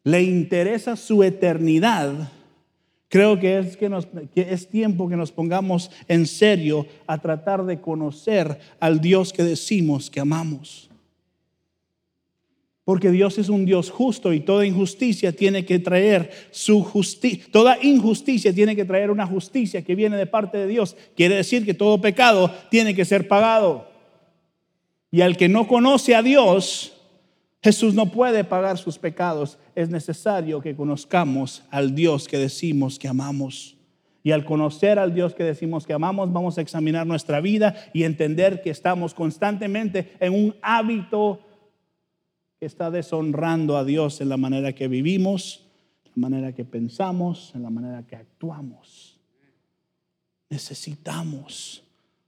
le 0.05 0.23
interesa 0.23 0.97
su 0.97 1.23
eternidad, 1.23 2.31
creo 3.09 3.41
que 3.41 3.59
es, 3.59 3.79
que, 3.79 3.91
que 4.35 4.53
es 4.53 4.69
tiempo 4.69 5.09
que 5.09 5.17
nos 5.17 5.33
pongamos 5.33 5.91
en 6.07 6.27
serio 6.27 6.87
a 7.07 7.17
tratar 7.17 7.65
de 7.65 7.81
conocer 7.81 8.59
al 8.81 9.01
Dios 9.01 9.33
que 9.33 9.45
decimos 9.45 10.11
que 10.11 10.21
amamos. 10.21 10.90
Porque 12.91 13.13
Dios 13.13 13.39
es 13.39 13.49
un 13.49 13.67
Dios 13.67 13.89
justo 13.89 14.33
y 14.33 14.41
toda 14.41 14.67
injusticia 14.67 15.31
tiene 15.31 15.65
que 15.65 15.79
traer 15.79 16.29
su 16.51 16.83
justicia. 16.83 17.45
Toda 17.53 17.79
injusticia 17.81 18.53
tiene 18.53 18.75
que 18.75 18.85
traer 18.85 19.13
una 19.13 19.29
justicia 19.29 19.83
que 19.83 19.95
viene 19.95 20.17
de 20.17 20.27
parte 20.27 20.59
de 20.59 20.67
Dios. 20.67 20.97
Quiere 21.15 21.37
decir 21.37 21.65
que 21.65 21.73
todo 21.73 22.01
pecado 22.01 22.53
tiene 22.69 22.93
que 22.93 23.05
ser 23.05 23.29
pagado. 23.29 23.87
Y 25.13 25.21
al 25.21 25.37
que 25.37 25.49
no 25.49 25.69
conoce 25.69 26.17
a 26.17 26.23
Dios, 26.23 26.93
Jesús 27.63 27.95
no 27.95 28.07
puede 28.07 28.43
pagar 28.43 28.77
sus 28.77 28.99
pecados. 28.99 29.57
Es 29.77 29.89
necesario 29.89 30.61
que 30.61 30.75
conozcamos 30.75 31.63
al 31.71 31.95
Dios 31.95 32.27
que 32.27 32.39
decimos 32.39 32.99
que 32.99 33.07
amamos. 33.07 33.77
Y 34.25 34.33
al 34.33 34.45
conocer 34.45 34.99
al 34.99 35.15
Dios 35.15 35.37
que 35.37 35.45
decimos 35.45 35.87
que 35.87 35.93
amamos, 35.93 36.33
vamos 36.33 36.59
a 36.59 36.61
examinar 36.61 37.07
nuestra 37.07 37.41
vida 37.41 37.77
y 37.93 38.03
entender 38.03 38.63
que 38.63 38.71
estamos 38.71 39.15
constantemente 39.15 40.11
en 40.19 40.35
un 40.35 40.57
hábito 40.61 41.39
que 42.61 42.67
está 42.67 42.91
deshonrando 42.91 43.79
a 43.79 43.85
Dios 43.85 44.21
en 44.21 44.29
la 44.29 44.37
manera 44.37 44.75
que 44.75 44.87
vivimos, 44.87 45.65
en 46.05 46.13
la 46.15 46.29
manera 46.29 46.53
que 46.55 46.67
pensamos, 46.67 47.53
en 47.55 47.63
la 47.63 47.71
manera 47.71 48.07
que 48.07 48.17
actuamos. 48.17 49.19
Necesitamos 50.51 51.83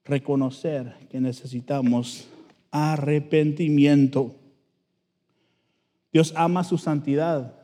reconocer 0.06 0.96
que 1.10 1.20
necesitamos 1.20 2.26
arrepentimiento. 2.70 4.34
Dios 6.10 6.32
ama 6.34 6.64
su 6.64 6.78
santidad 6.78 7.54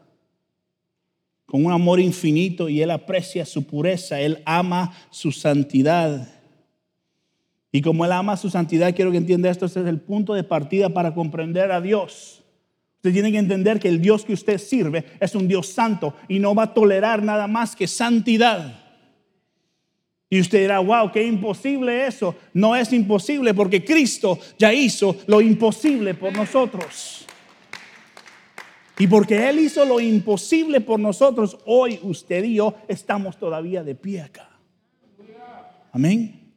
con 1.46 1.64
un 1.64 1.72
amor 1.72 2.00
infinito 2.00 2.68
y 2.68 2.82
Él 2.82 2.90
aprecia 2.90 3.46
su 3.46 3.64
pureza, 3.64 4.20
Él 4.20 4.42
ama 4.44 4.92
su 5.08 5.32
santidad. 5.32 6.28
Y 7.72 7.80
como 7.80 8.04
Él 8.04 8.12
ama 8.12 8.36
su 8.36 8.50
santidad, 8.50 8.94
quiero 8.94 9.10
que 9.10 9.16
entienda 9.16 9.48
esto, 9.48 9.64
este 9.64 9.80
es 9.80 9.86
el 9.86 10.00
punto 10.00 10.34
de 10.34 10.44
partida 10.44 10.90
para 10.90 11.14
comprender 11.14 11.72
a 11.72 11.80
Dios. 11.80 12.44
Usted 12.98 13.12
tiene 13.12 13.30
que 13.30 13.38
entender 13.38 13.78
que 13.78 13.88
el 13.88 14.02
Dios 14.02 14.24
que 14.24 14.32
usted 14.32 14.58
sirve 14.58 15.04
es 15.20 15.36
un 15.36 15.46
Dios 15.46 15.68
santo 15.68 16.14
y 16.26 16.40
no 16.40 16.52
va 16.52 16.64
a 16.64 16.74
tolerar 16.74 17.22
nada 17.22 17.46
más 17.46 17.76
que 17.76 17.86
santidad. 17.86 18.76
Y 20.28 20.40
usted 20.40 20.62
dirá, 20.62 20.80
wow, 20.80 21.12
qué 21.12 21.24
imposible 21.24 22.08
eso. 22.08 22.34
No 22.52 22.74
es 22.74 22.92
imposible 22.92 23.54
porque 23.54 23.84
Cristo 23.84 24.40
ya 24.58 24.74
hizo 24.74 25.16
lo 25.28 25.40
imposible 25.40 26.14
por 26.14 26.36
nosotros. 26.36 27.24
Y 28.98 29.06
porque 29.06 29.48
Él 29.48 29.60
hizo 29.60 29.84
lo 29.84 30.00
imposible 30.00 30.80
por 30.80 30.98
nosotros, 30.98 31.56
hoy 31.66 32.00
usted 32.02 32.42
y 32.42 32.54
yo 32.54 32.74
estamos 32.88 33.38
todavía 33.38 33.84
de 33.84 33.94
pie 33.94 34.22
acá. 34.22 34.50
Amén. 35.92 36.52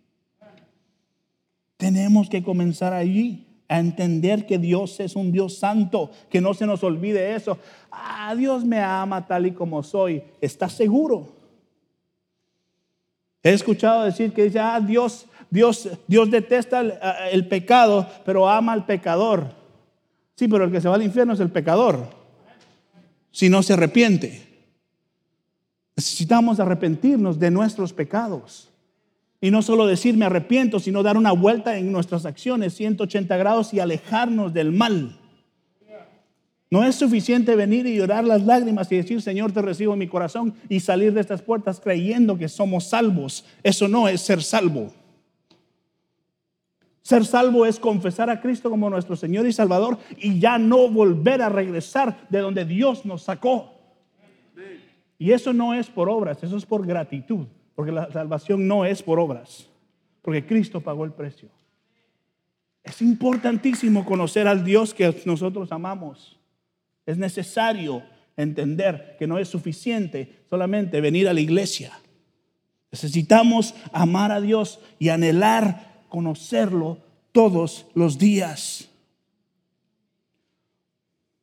Tenemos 1.78 2.30
que 2.30 2.42
comenzar 2.42 2.94
allí 2.94 3.46
a 3.72 3.80
entender 3.80 4.46
que 4.46 4.58
Dios 4.58 5.00
es 5.00 5.16
un 5.16 5.32
Dios 5.32 5.58
santo, 5.58 6.12
que 6.30 6.42
no 6.42 6.54
se 6.54 6.66
nos 6.66 6.84
olvide 6.84 7.36
eso. 7.36 7.58
Ah, 7.90 8.36
Dios 8.36 8.66
me 8.66 8.82
ama 8.82 9.26
tal 9.26 9.46
y 9.46 9.52
como 9.52 9.82
soy. 9.82 10.22
¿Estás 10.42 10.74
seguro? 10.74 11.30
He 13.42 13.54
escuchado 13.54 14.04
decir 14.04 14.34
que 14.34 14.50
ya 14.50 14.76
ah, 14.76 14.82
Dios, 14.82 15.26
Dios, 15.50 15.90
Dios 16.06 16.30
detesta 16.30 16.82
el, 17.32 17.48
pecado, 17.48 18.06
pero 18.26 18.50
ama 18.50 18.74
al 18.74 18.86
pecador. 18.86 19.56
Sí, 20.36 20.50
pero 20.50 20.66
el 20.66 20.72
que 20.72 20.82
se 20.82 20.90
va 20.90 20.96
al 20.96 21.04
infierno 21.04 21.34
es 21.34 21.40
el 21.40 21.50
pecador. 21.50 22.10
Si 23.32 23.48
no 23.48 23.64
se 23.64 23.72
arrepiente. 23.72 24.68
Necesitamos 25.96 26.60
arrepentirnos 26.60 27.40
de 27.40 27.52
nuestros 27.52 27.94
pecados. 27.94 28.70
Y 29.42 29.50
no 29.50 29.64
solo 29.64 29.88
decir 29.88 30.16
me 30.16 30.26
arrepiento, 30.26 30.80
sino 30.80 31.02
dar 31.02 31.18
una 31.18 31.32
vuelta 31.32 31.78
en 31.78 31.92
nuestras 31.92 32.26
acciones 32.26 32.76
180 32.76 33.36
grados 33.38 33.74
y 33.74 33.80
alejarnos 33.80 34.54
del 34.54 34.72
mal. 34.72 35.18
No 36.70 36.86
es 36.86 36.96
suficiente 36.96 37.56
venir 37.58 37.86
y 37.86 37.98
llorar 37.98 38.24
las 38.24 38.46
lágrimas 38.46 38.90
y 38.92 38.96
decir, 38.96 39.22
Señor, 39.22 39.52
te 39.52 39.62
recibo 39.62 39.92
en 39.92 40.00
mi 40.00 40.08
corazón 40.08 40.54
y 40.70 40.80
salir 40.80 41.14
de 41.14 41.20
estas 41.20 41.42
puertas 41.42 41.82
creyendo 41.82 42.38
que 42.38 42.48
somos 42.48 42.86
salvos. 42.86 43.44
Eso 43.62 43.90
no 43.90 44.08
es 44.08 44.22
ser 44.22 44.42
salvo. 44.42 44.94
Ser 47.02 47.26
salvo 47.26 47.66
es 47.66 47.78
confesar 47.78 48.30
a 48.30 48.40
Cristo 48.40 48.70
como 48.70 48.90
nuestro 48.90 49.18
Señor 49.18 49.46
y 49.48 49.52
Salvador 49.52 49.98
y 50.18 50.40
ya 50.40 50.58
no 50.58 50.88
volver 50.88 51.42
a 51.42 51.50
regresar 51.50 52.26
de 52.30 52.40
donde 52.40 52.64
Dios 52.64 53.06
nos 53.06 53.24
sacó. 53.24 53.74
Y 55.18 55.34
eso 55.34 55.52
no 55.52 55.74
es 55.74 55.88
por 55.88 56.10
obras, 56.10 56.42
eso 56.42 56.56
es 56.56 56.66
por 56.66 56.88
gratitud, 56.88 57.48
porque 57.76 57.92
la 57.92 58.12
salvación 58.12 58.68
no 58.68 58.86
es 58.86 59.02
por 59.02 59.20
obras, 59.20 59.70
porque 60.22 60.46
Cristo 60.46 60.82
pagó 60.82 61.06
el 61.06 61.14
precio. 61.14 61.50
Es 62.84 63.02
importantísimo 63.02 64.06
conocer 64.06 64.48
al 64.48 64.64
Dios 64.64 64.94
que 64.94 65.22
nosotros 65.26 65.72
amamos. 65.72 66.40
Es 67.06 67.18
necesario 67.18 68.04
entender 68.38 69.16
que 69.20 69.28
no 69.28 69.38
es 69.38 69.48
suficiente 69.48 70.44
solamente 70.50 71.02
venir 71.02 71.28
a 71.28 71.34
la 71.34 71.42
iglesia. 71.42 71.92
Necesitamos 72.92 73.74
amar 73.94 74.32
a 74.32 74.42
Dios 74.42 74.80
y 75.00 75.10
anhelar 75.10 76.04
conocerlo 76.10 77.00
todos 77.32 77.88
los 77.94 78.18
días. 78.18 78.91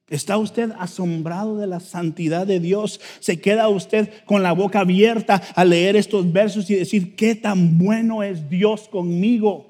¿Está 0.09 0.39
usted 0.39 0.73
asombrado 0.79 1.57
de 1.57 1.67
la 1.67 1.81
santidad 1.81 2.47
de 2.47 2.61
Dios? 2.61 3.01
¿Se 3.21 3.41
queda 3.41 3.69
usted 3.69 4.11
con 4.25 4.43
la 4.43 4.53
boca 4.53 4.81
abierta 4.81 5.43
a 5.55 5.65
leer 5.65 5.97
estos 5.97 6.33
versos 6.33 6.71
y 6.71 6.75
decir, 6.75 7.15
qué 7.15 7.35
tan 7.35 7.79
bueno 7.79 8.23
es 8.23 8.49
Dios 8.49 8.89
conmigo? 8.89 9.69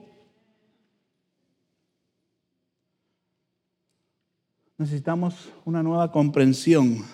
necesitamos 4.78 5.50
una 5.64 5.82
nueva 5.82 6.10
comprensión 6.12 7.04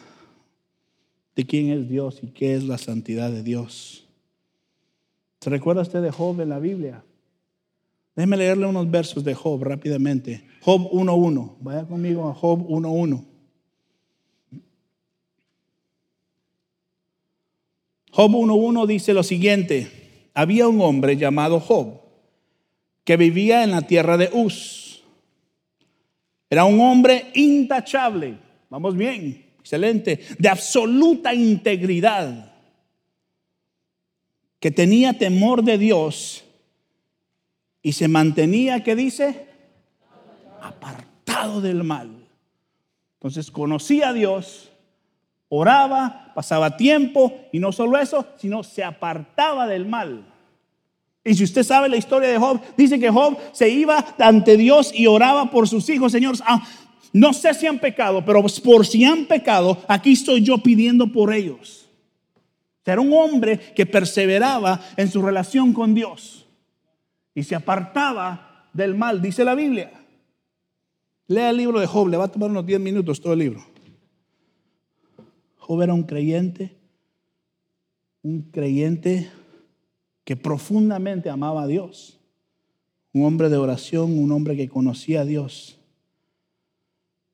de 1.35 1.47
quién 1.47 1.71
es 1.71 1.88
Dios 1.88 2.21
y 2.23 2.28
qué 2.28 2.54
es 2.54 2.64
la 2.64 2.78
santidad 2.78 3.31
de 3.31 3.43
Dios. 3.43 4.07
¿Se 5.40 5.50
recuerda 5.50 5.83
usted 5.83 6.02
de 6.02 6.11
Job 6.11 6.40
en 6.43 6.50
la 6.50 6.59
Biblia? 6.59 7.02
Déjeme 8.14 8.37
leerle 8.37 8.66
unos 8.66 8.90
versos 8.90 9.25
de 9.25 9.35
Job 9.35 9.62
rápidamente. 9.64 10.44
Job 10.61 10.90
1.1. 10.92 11.56
Vaya 11.61 11.85
conmigo 11.85 12.28
a 12.28 12.35
Job 12.35 12.61
1.1. 12.68 13.25
Job 18.11 18.31
1.1 18.31 18.87
dice 18.87 19.12
lo 19.12 19.22
siguiente. 19.22 20.31
Había 20.35 20.68
un 20.68 20.81
hombre 20.81 21.16
llamado 21.16 21.61
Job 21.61 22.00
que 23.05 23.16
vivía 23.16 23.64
en 23.64 23.72
la 23.72 23.83
tierra 23.83 24.16
de 24.16 24.31
Uz 24.33 24.85
era 26.55 26.64
un 26.64 26.81
hombre 26.81 27.33
intachable, 27.35 28.38
vamos 28.70 28.96
bien, 28.96 29.44
excelente, 29.59 30.20
de 30.38 30.48
absoluta 30.48 31.35
integridad, 31.35 32.53
que 34.61 34.70
tenía 34.70 35.18
temor 35.18 35.64
de 35.64 35.79
Dios 35.79 36.43
y 37.85 37.92
se 37.92 38.09
mantenía, 38.09 38.83
¿qué 38.83 38.97
dice? 38.97 39.47
Apartado 40.62 41.61
del 41.61 41.85
mal. 41.85 42.27
Entonces 43.18 43.51
conocía 43.51 44.09
a 44.09 44.12
Dios, 44.14 44.73
oraba, 45.51 46.33
pasaba 46.35 46.79
tiempo 46.79 47.33
y 47.53 47.59
no 47.59 47.73
solo 47.73 47.99
eso, 47.99 48.27
sino 48.38 48.62
se 48.62 48.83
apartaba 48.83 49.66
del 49.66 49.85
mal. 49.85 50.25
Y 51.23 51.35
si 51.35 51.44
usted 51.44 51.62
sabe 51.62 51.90
la 51.90 51.99
historia 51.99 52.31
de 52.31 52.38
Job, 52.38 52.59
dice 52.75 52.99
que 52.99 53.11
Job 53.11 53.37
se 53.53 53.68
iba 53.68 54.03
ante 54.18 54.57
Dios 54.57 54.90
y 54.94 55.07
oraba 55.07 55.51
por 55.51 55.68
sus 55.68 55.87
hijos. 55.90 56.11
Señor, 56.11 56.37
ah, 56.47 56.66
no 57.12 57.35
sé 57.35 57.53
si 57.53 57.66
han 57.66 57.79
pecado, 57.79 58.25
pero 58.25 58.42
por 58.64 58.87
si 58.87 59.05
han 59.05 59.27
pecado, 59.27 59.77
aquí 59.88 60.12
estoy 60.12 60.42
yo 60.42 60.57
pidiendo 60.57 61.12
por 61.12 61.35
ellos. 61.35 61.87
Era 62.87 63.03
un 63.03 63.12
hombre 63.12 63.59
que 63.75 63.85
perseveraba 63.85 64.81
en 64.97 65.11
su 65.11 65.20
relación 65.20 65.75
con 65.75 65.94
Dios 65.94 66.43
y 67.35 67.42
se 67.42 67.55
apartaba 67.55 68.68
del 68.73 68.94
mal, 68.94 69.20
dice 69.20 69.44
la 69.44 69.55
Biblia. 69.55 69.92
Lea 71.27 71.51
el 71.51 71.57
libro 71.57 71.81
de 71.81 71.87
Job, 71.87 72.09
le 72.09 72.16
va 72.16 72.25
a 72.25 72.29
tomar 72.29 72.51
unos 72.51 72.66
10 72.66 72.81
minutos 72.81 73.20
todo 73.20 73.33
el 73.33 73.38
libro. 73.40 73.64
Job 75.57 75.83
era 75.83 75.94
un 75.94 76.03
creyente, 76.03 76.77
un 78.23 78.42
creyente 78.51 79.31
que 80.25 80.37
profundamente 80.37 81.31
amaba 81.31 81.62
a 81.62 81.66
Dios. 81.66 82.20
Un 83.12 83.25
hombre 83.25 83.49
de 83.49 83.57
oración, 83.57 84.18
un 84.18 84.33
hombre 84.33 84.57
que 84.57 84.68
conocía 84.68 85.23
a 85.23 85.25
Dios. 85.25 85.79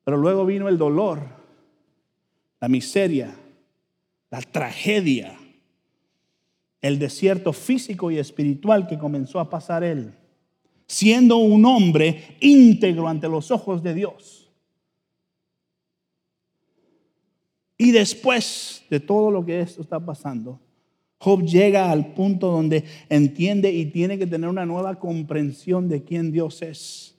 Pero 0.03 0.17
luego 0.17 0.45
vino 0.45 0.69
el 0.69 0.77
dolor, 0.77 1.27
la 2.59 2.69
miseria, 2.69 3.35
la 4.29 4.41
tragedia, 4.41 5.37
el 6.81 6.97
desierto 6.99 7.53
físico 7.53 8.11
y 8.11 8.17
espiritual 8.17 8.87
que 8.87 8.97
comenzó 8.97 9.39
a 9.39 9.49
pasar 9.49 9.83
él, 9.83 10.13
siendo 10.87 11.37
un 11.37 11.65
hombre 11.65 12.35
íntegro 12.39 13.07
ante 13.07 13.27
los 13.27 13.51
ojos 13.51 13.83
de 13.83 13.93
Dios. 13.93 14.49
Y 17.77 17.91
después 17.91 18.83
de 18.89 18.99
todo 18.99 19.31
lo 19.31 19.43
que 19.43 19.59
esto 19.59 19.81
está 19.81 19.99
pasando, 19.99 20.59
Job 21.17 21.43
llega 21.43 21.91
al 21.91 22.13
punto 22.13 22.51
donde 22.51 22.83
entiende 23.09 23.71
y 23.71 23.85
tiene 23.87 24.17
que 24.17 24.27
tener 24.27 24.49
una 24.49 24.65
nueva 24.65 24.99
comprensión 24.99 25.87
de 25.87 26.03
quién 26.03 26.31
Dios 26.31 26.61
es. 26.61 27.15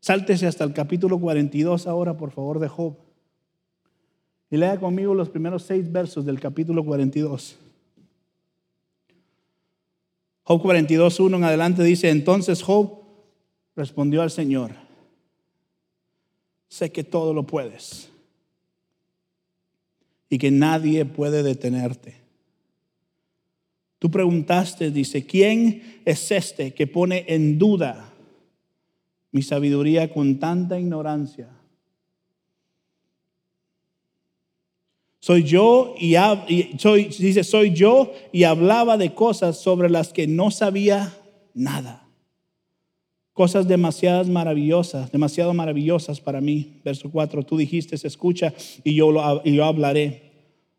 Sáltese 0.00 0.46
hasta 0.46 0.64
el 0.64 0.72
capítulo 0.72 1.18
42 1.20 1.86
ahora, 1.86 2.16
por 2.16 2.30
favor, 2.32 2.58
de 2.58 2.68
Job. 2.68 2.96
Y 4.50 4.56
lea 4.56 4.80
conmigo 4.80 5.14
los 5.14 5.28
primeros 5.28 5.62
seis 5.62 5.92
versos 5.92 6.24
del 6.24 6.40
capítulo 6.40 6.84
42. 6.84 7.56
Job 10.50 10.62
42, 10.62 11.20
1 11.20 11.36
en 11.36 11.44
adelante 11.44 11.84
dice, 11.84 12.10
entonces 12.10 12.60
Job 12.60 13.04
respondió 13.76 14.20
al 14.20 14.32
Señor, 14.32 14.72
sé 16.66 16.90
que 16.90 17.04
todo 17.04 17.32
lo 17.32 17.46
puedes 17.46 18.10
y 20.28 20.38
que 20.38 20.50
nadie 20.50 21.04
puede 21.04 21.44
detenerte. 21.44 22.16
Tú 24.00 24.10
preguntaste, 24.10 24.90
dice, 24.90 25.24
¿quién 25.24 26.00
es 26.04 26.32
este 26.32 26.74
que 26.74 26.88
pone 26.88 27.26
en 27.28 27.56
duda 27.56 28.12
mi 29.30 29.42
sabiduría 29.42 30.12
con 30.12 30.40
tanta 30.40 30.80
ignorancia? 30.80 31.48
Soy 35.20 35.44
yo 35.44 35.94
y, 35.98 36.16
dice, 37.18 37.44
soy 37.44 37.72
yo 37.72 38.12
y 38.32 38.44
hablaba 38.44 38.96
de 38.96 39.14
cosas 39.14 39.58
sobre 39.58 39.90
las 39.90 40.14
que 40.14 40.26
no 40.26 40.50
sabía 40.50 41.14
nada. 41.52 42.08
Cosas 43.34 43.68
demasiadas 43.68 44.28
maravillosas, 44.30 45.12
demasiado 45.12 45.52
maravillosas 45.52 46.20
para 46.20 46.40
mí. 46.40 46.80
Verso 46.84 47.10
4, 47.10 47.42
tú 47.44 47.58
dijiste, 47.58 47.96
escucha 48.06 48.54
y 48.82 48.94
yo, 48.94 49.12
y 49.44 49.54
yo 49.54 49.64
hablaré. 49.66 50.22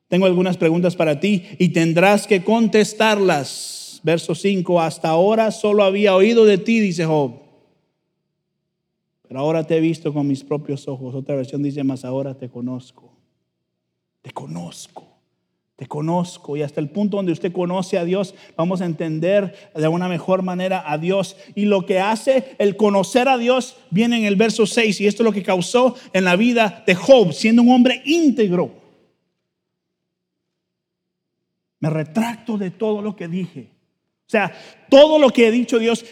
Tengo 0.07 0.25
algunas 0.25 0.57
preguntas 0.57 0.95
para 0.95 1.19
ti 1.19 1.43
y 1.59 1.69
tendrás 1.69 2.25
que 2.25 2.43
contestarlas. 2.43 4.01
Verso 4.03 4.33
5, 4.33 4.81
hasta 4.81 5.09
ahora 5.09 5.51
solo 5.51 5.83
había 5.83 6.15
oído 6.15 6.45
de 6.45 6.57
ti, 6.57 6.79
dice 6.79 7.05
Job. 7.05 7.33
Pero 9.27 9.39
ahora 9.39 9.65
te 9.65 9.77
he 9.77 9.79
visto 9.79 10.11
con 10.11 10.27
mis 10.27 10.43
propios 10.43 10.87
ojos. 10.87 11.13
Otra 11.13 11.35
versión 11.35 11.61
dice, 11.61 11.83
más 11.83 12.03
ahora 12.03 12.33
te 12.33 12.49
conozco. 12.49 13.10
Te 14.21 14.31
conozco. 14.31 15.07
te 15.75 15.87
conozco 15.87 16.55
y 16.55 16.61
hasta 16.61 16.79
el 16.79 16.89
punto 16.89 17.17
donde 17.17 17.31
usted 17.31 17.51
conoce 17.51 17.97
a 17.97 18.05
Dios, 18.05 18.35
vamos 18.55 18.81
a 18.81 18.85
entender 18.85 19.71
de 19.73 19.87
una 19.87 20.07
mejor 20.07 20.43
manera 20.43 20.83
a 20.85 20.99
Dios. 20.99 21.35
Y 21.55 21.65
lo 21.65 21.87
que 21.87 21.99
hace 21.99 22.55
el 22.59 22.77
conocer 22.77 23.27
a 23.27 23.39
Dios 23.39 23.77
viene 23.89 24.19
en 24.19 24.25
el 24.25 24.35
verso 24.35 24.67
6 24.67 25.01
y 25.01 25.07
esto 25.07 25.23
es 25.23 25.25
lo 25.25 25.33
que 25.33 25.41
causó 25.41 25.95
en 26.13 26.23
la 26.25 26.35
vida 26.35 26.83
de 26.85 26.93
Job, 26.93 27.33
siendo 27.33 27.63
un 27.63 27.71
hombre 27.71 28.03
íntegro. 28.05 28.71
Me 31.79 31.89
retracto 31.89 32.59
de 32.59 32.69
todo 32.69 33.01
lo 33.01 33.15
que 33.15 33.27
dije. 33.27 33.69
O 34.27 34.29
sea, 34.29 34.53
todo 34.87 35.17
lo 35.17 35.31
que 35.31 35.47
he 35.47 35.51
dicho 35.51 35.79
Dios, 35.79 36.05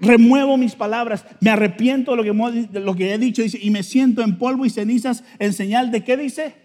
remuevo 0.00 0.58
mis 0.58 0.74
palabras, 0.74 1.24
me 1.40 1.48
arrepiento 1.48 2.14
de 2.14 2.80
lo 2.80 2.94
que, 2.94 3.14
he 3.14 3.16
dicho 3.16 3.40
dice, 3.40 3.58
y 3.60 3.70
me 3.70 3.82
siento 3.82 4.20
en 4.20 4.36
polvo 4.36 4.66
y 4.66 4.70
cenizas 4.70 5.24
en 5.38 5.54
señal 5.54 5.90
de 5.90 6.04
qué 6.04 6.18
dice 6.18 6.61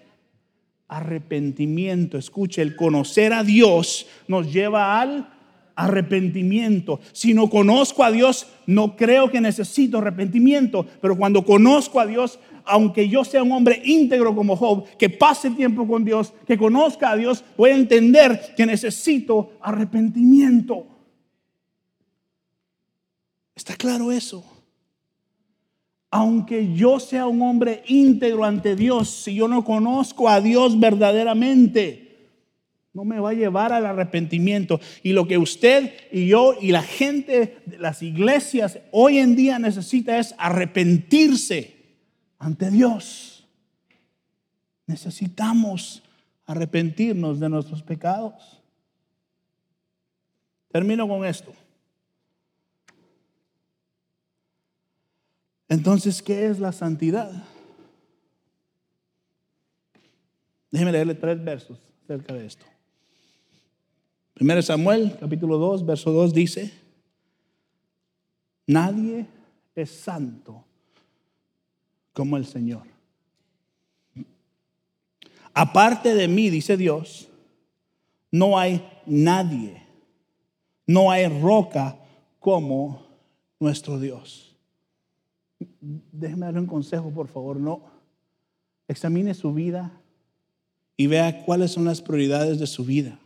arrepentimiento. 0.88 2.18
Escuche, 2.18 2.62
el 2.62 2.76
conocer 2.76 3.34
a 3.34 3.44
Dios 3.44 4.08
nos 4.28 4.52
lleva 4.52 5.00
al 5.00 5.30
arrepentimiento. 5.76 7.00
Si 7.12 7.34
no 7.34 7.50
conozco 7.50 8.04
a 8.04 8.12
Dios, 8.12 8.48
no 8.66 8.96
creo 8.96 9.30
que 9.30 9.40
necesito 9.40 10.00
arrepentimiento, 10.00 10.86
pero 11.02 11.16
cuando 11.16 11.46
conozco 11.46 12.00
a 12.00 12.06
Dios, 12.06 12.40
aunque 12.66 13.08
yo 13.08 13.24
sea 13.24 13.44
un 13.44 13.52
hombre 13.52 13.82
íntegro 13.86 14.36
como 14.36 14.56
Job, 14.56 14.86
que 14.98 15.10
pase 15.10 15.52
tiempo 15.52 15.88
con 15.88 16.04
Dios, 16.04 16.34
que 16.46 16.58
conozca 16.58 17.12
a 17.12 17.16
Dios, 17.16 17.44
voy 17.56 17.70
a 17.70 17.76
entender 17.76 18.56
que 18.58 18.66
necesito 18.66 19.54
arrepentimiento. 19.62 20.88
¿Está 23.56 23.76
claro 23.76 24.12
eso? 24.12 24.57
Aunque 26.10 26.74
yo 26.74 27.00
sea 27.00 27.28
un 27.28 27.42
hombre 27.42 27.84
íntegro 27.88 28.46
ante 28.46 28.76
Dios, 28.76 29.10
si 29.10 29.36
yo 29.36 29.48
no 29.48 29.64
conozco 29.64 30.30
a 30.30 30.40
Dios 30.40 30.80
verdaderamente, 30.80 32.08
no 32.94 33.04
me 33.06 33.20
va 33.20 33.30
a 33.30 33.34
llevar 33.34 33.74
al 33.74 33.86
arrepentimiento. 33.86 34.80
Y 35.04 35.14
lo 35.14 35.28
que 35.28 35.38
usted 35.38 35.94
y 36.12 36.28
yo 36.28 36.56
y 36.60 36.72
la 36.72 36.82
gente 36.82 37.60
de 37.66 37.78
las 37.78 38.02
iglesias 38.02 38.80
hoy 38.92 39.20
en 39.20 39.36
día 39.36 39.60
necesita 39.60 40.18
es 40.18 40.34
arrepentirse 40.38 41.76
ante 42.40 42.72
Dios. 42.72 43.48
Necesitamos 44.88 46.02
arrepentirnos 46.46 47.40
de 47.40 47.50
nuestros 47.50 47.84
pecados. 47.84 48.64
Termino 50.72 51.08
con 51.08 51.26
esto. 51.26 51.54
Entonces, 55.70 56.22
¿qué 56.22 56.48
es 56.48 56.60
la 56.60 56.72
santidad? 56.72 57.32
Déjeme 60.72 60.92
leerle 60.92 61.16
tres 61.16 61.44
versos 61.44 61.78
acerca 62.04 62.34
de 62.34 62.46
esto. 62.46 62.66
Primero 64.34 64.62
Samuel, 64.62 65.18
capítulo 65.20 65.58
2, 65.58 65.86
verso 65.86 66.12
2 66.12 66.34
dice, 66.34 66.72
nadie 68.68 69.26
es 69.76 69.90
santo 69.90 70.64
como 72.14 72.38
el 72.38 72.46
Señor. 72.46 72.84
Aparte 75.54 76.14
de 76.14 76.28
mí, 76.28 76.50
dice 76.50 76.78
Dios, 76.78 77.28
no 78.32 78.60
hay 78.60 78.88
nadie, 79.08 79.82
no 80.86 81.10
hay 81.10 81.28
roca 81.28 81.98
como 82.40 83.08
nuestro 83.60 84.00
Dios 84.00 84.47
déjeme 85.60 86.46
darle 86.46 86.60
un 86.60 86.68
consejo, 86.68 87.12
por 87.12 87.28
favor, 87.28 87.58
no. 87.58 87.82
Examine 88.88 89.34
su 89.34 89.54
vida 89.54 89.92
y 90.96 91.08
vea 91.08 91.44
cuáles 91.46 91.72
son 91.72 91.86
las 91.86 92.02
prioridades 92.02 92.60
de 92.60 92.68
su 92.68 92.86
vida. 92.86 93.20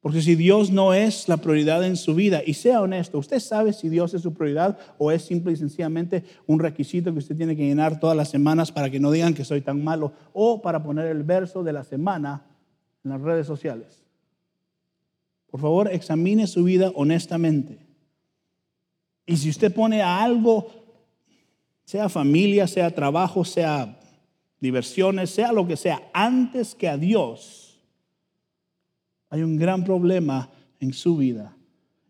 Porque 0.00 0.22
si 0.22 0.36
Dios 0.36 0.70
no 0.70 0.94
es 0.94 1.28
la 1.28 1.38
prioridad 1.38 1.84
en 1.84 1.96
su 1.96 2.14
vida, 2.14 2.40
y 2.46 2.54
sea 2.54 2.80
honesto, 2.80 3.18
usted 3.18 3.40
sabe 3.40 3.72
si 3.72 3.88
Dios 3.88 4.14
es 4.14 4.22
su 4.22 4.32
prioridad 4.32 4.78
o 4.96 5.10
es 5.10 5.22
simple 5.22 5.52
y 5.52 5.56
sencillamente 5.56 6.24
un 6.46 6.60
requisito 6.60 7.12
que 7.12 7.18
usted 7.18 7.36
tiene 7.36 7.56
que 7.56 7.66
llenar 7.66 7.98
todas 7.98 8.16
las 8.16 8.30
semanas 8.30 8.70
para 8.70 8.90
que 8.90 9.00
no 9.00 9.10
digan 9.10 9.34
que 9.34 9.44
soy 9.44 9.60
tan 9.60 9.82
malo 9.82 10.12
o 10.32 10.62
para 10.62 10.82
poner 10.82 11.06
el 11.06 11.24
verso 11.24 11.64
de 11.64 11.72
la 11.72 11.82
semana 11.82 12.46
en 13.04 13.10
las 13.10 13.20
redes 13.20 13.46
sociales. 13.46 14.04
Por 15.50 15.60
favor, 15.60 15.92
examine 15.92 16.46
su 16.46 16.62
vida 16.62 16.92
honestamente. 16.94 17.78
Y 19.26 19.36
si 19.36 19.50
usted 19.50 19.74
pone 19.74 20.00
a 20.00 20.22
algo 20.22 20.87
sea 21.88 22.10
familia, 22.10 22.66
sea 22.66 22.94
trabajo, 22.94 23.46
sea 23.46 23.98
diversiones, 24.60 25.30
sea 25.30 25.52
lo 25.52 25.66
que 25.66 25.74
sea, 25.74 26.10
antes 26.12 26.74
que 26.74 26.86
a 26.86 26.98
Dios, 26.98 27.80
hay 29.30 29.40
un 29.40 29.56
gran 29.56 29.84
problema 29.84 30.50
en 30.80 30.92
su 30.92 31.16
vida 31.16 31.56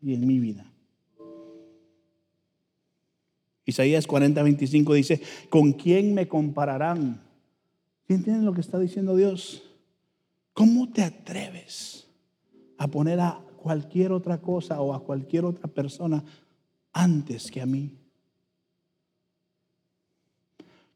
y 0.02 0.14
en 0.14 0.26
mi 0.26 0.40
vida. 0.40 0.68
Isaías 3.66 4.08
40, 4.08 4.42
25 4.42 4.94
dice, 4.94 5.22
¿con 5.48 5.72
quién 5.74 6.12
me 6.12 6.26
compararán? 6.26 7.22
¿Entienden 8.08 8.46
lo 8.46 8.54
que 8.54 8.62
está 8.62 8.80
diciendo 8.80 9.14
Dios? 9.14 9.62
¿Cómo 10.54 10.90
te 10.90 11.04
atreves 11.04 12.08
a 12.78 12.88
poner 12.88 13.20
a 13.20 13.40
cualquier 13.62 14.10
otra 14.10 14.40
cosa 14.40 14.80
o 14.80 14.92
a 14.92 15.04
cualquier 15.04 15.44
otra 15.44 15.68
persona 15.68 16.24
antes 16.92 17.48
que 17.48 17.60
a 17.60 17.66
mí? 17.66 17.97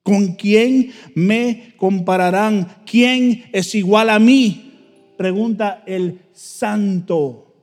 ¿Con 0.03 0.35
quién 0.35 0.93
me 1.15 1.75
compararán? 1.77 2.83
¿Quién 2.85 3.45
es 3.53 3.75
igual 3.75 4.11
a 4.11 4.19
mí? 4.19 5.15
Pregunta 5.17 5.85
el 5.87 6.21
santo. 6.33 7.55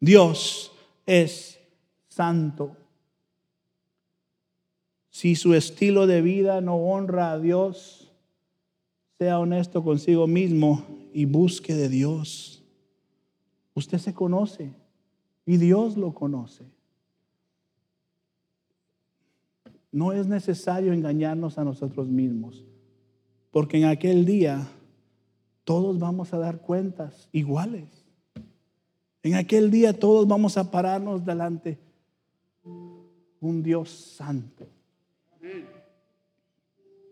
Dios 0.00 0.72
es 1.06 1.60
santo. 2.08 2.76
Si 5.10 5.34
su 5.34 5.54
estilo 5.54 6.06
de 6.06 6.20
vida 6.20 6.60
no 6.60 6.76
honra 6.76 7.32
a 7.32 7.38
Dios, 7.38 8.12
sea 9.18 9.38
honesto 9.38 9.82
consigo 9.82 10.26
mismo 10.26 10.84
y 11.14 11.24
busque 11.24 11.74
de 11.74 11.88
Dios. 11.88 12.62
Usted 13.74 13.98
se 13.98 14.12
conoce 14.12 14.74
y 15.46 15.56
Dios 15.56 15.96
lo 15.96 16.12
conoce. 16.12 16.64
No 19.96 20.12
es 20.12 20.26
necesario 20.26 20.92
engañarnos 20.92 21.56
a 21.56 21.64
nosotros 21.64 22.06
mismos, 22.06 22.66
porque 23.50 23.78
en 23.78 23.86
aquel 23.86 24.26
día 24.26 24.68
todos 25.64 25.98
vamos 25.98 26.34
a 26.34 26.38
dar 26.38 26.60
cuentas 26.60 27.30
iguales. 27.32 28.04
En 29.22 29.36
aquel 29.36 29.70
día 29.70 29.98
todos 29.98 30.28
vamos 30.28 30.58
a 30.58 30.70
pararnos 30.70 31.24
delante 31.24 31.78
un 32.62 33.62
Dios 33.62 33.88
santo. 33.88 34.68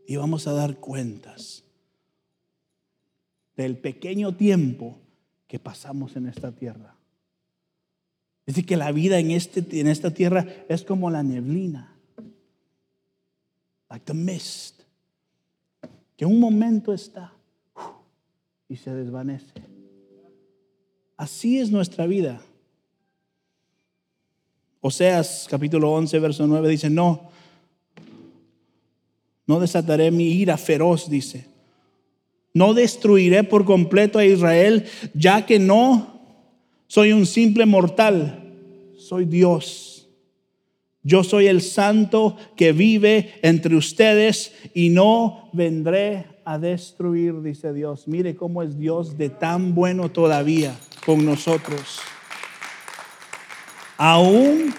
Y 0.06 0.16
vamos 0.16 0.46
a 0.46 0.52
dar 0.52 0.76
cuentas 0.76 1.64
del 3.56 3.78
pequeño 3.78 4.36
tiempo 4.36 4.98
que 5.48 5.58
pasamos 5.58 6.16
en 6.16 6.26
esta 6.26 6.52
tierra. 6.52 6.94
Es 8.44 8.56
decir, 8.56 8.66
que 8.66 8.76
la 8.76 8.92
vida 8.92 9.18
en, 9.20 9.30
este, 9.30 9.80
en 9.80 9.86
esta 9.86 10.10
tierra 10.10 10.46
es 10.68 10.82
como 10.82 11.08
la 11.08 11.22
neblina 11.22 11.93
like 13.94 14.06
the 14.06 14.12
mist, 14.14 14.80
que 16.16 16.26
un 16.26 16.40
momento 16.40 16.92
está 16.92 17.32
y 18.68 18.74
se 18.74 18.92
desvanece. 18.92 19.62
Así 21.16 21.60
es 21.60 21.70
nuestra 21.70 22.04
vida. 22.04 22.42
Oseas 24.80 25.46
capítulo 25.48 25.92
11, 25.92 26.18
verso 26.18 26.44
9 26.44 26.68
dice, 26.70 26.90
no, 26.90 27.30
no 29.46 29.60
desataré 29.60 30.10
mi 30.10 30.24
ira 30.24 30.56
feroz, 30.56 31.08
dice. 31.08 31.46
No 32.52 32.74
destruiré 32.74 33.44
por 33.44 33.64
completo 33.64 34.18
a 34.18 34.24
Israel, 34.24 34.86
ya 35.14 35.46
que 35.46 35.60
no 35.60 36.18
soy 36.88 37.12
un 37.12 37.26
simple 37.26 37.64
mortal, 37.64 38.42
soy 38.98 39.24
Dios 39.24 39.93
yo 41.04 41.22
soy 41.22 41.48
el 41.48 41.60
santo 41.60 42.36
que 42.56 42.72
vive 42.72 43.34
entre 43.42 43.76
ustedes 43.76 44.52
y 44.72 44.88
no 44.88 45.50
vendré 45.52 46.24
a 46.46 46.58
destruir, 46.58 47.42
dice 47.42 47.74
Dios. 47.74 48.08
Mire 48.08 48.34
cómo 48.34 48.62
es 48.62 48.78
Dios 48.78 49.18
de 49.18 49.28
tan 49.28 49.74
bueno 49.74 50.10
todavía 50.10 50.74
con 51.04 51.24
nosotros. 51.26 52.00
Aún 53.98 54.74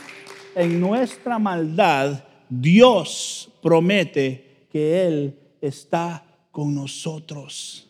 en 0.56 0.80
nuestra 0.80 1.38
maldad, 1.38 2.24
Dios 2.50 3.52
promete 3.62 4.68
que 4.72 5.06
Él 5.06 5.40
está 5.62 6.26
con 6.50 6.74
nosotros. 6.74 7.88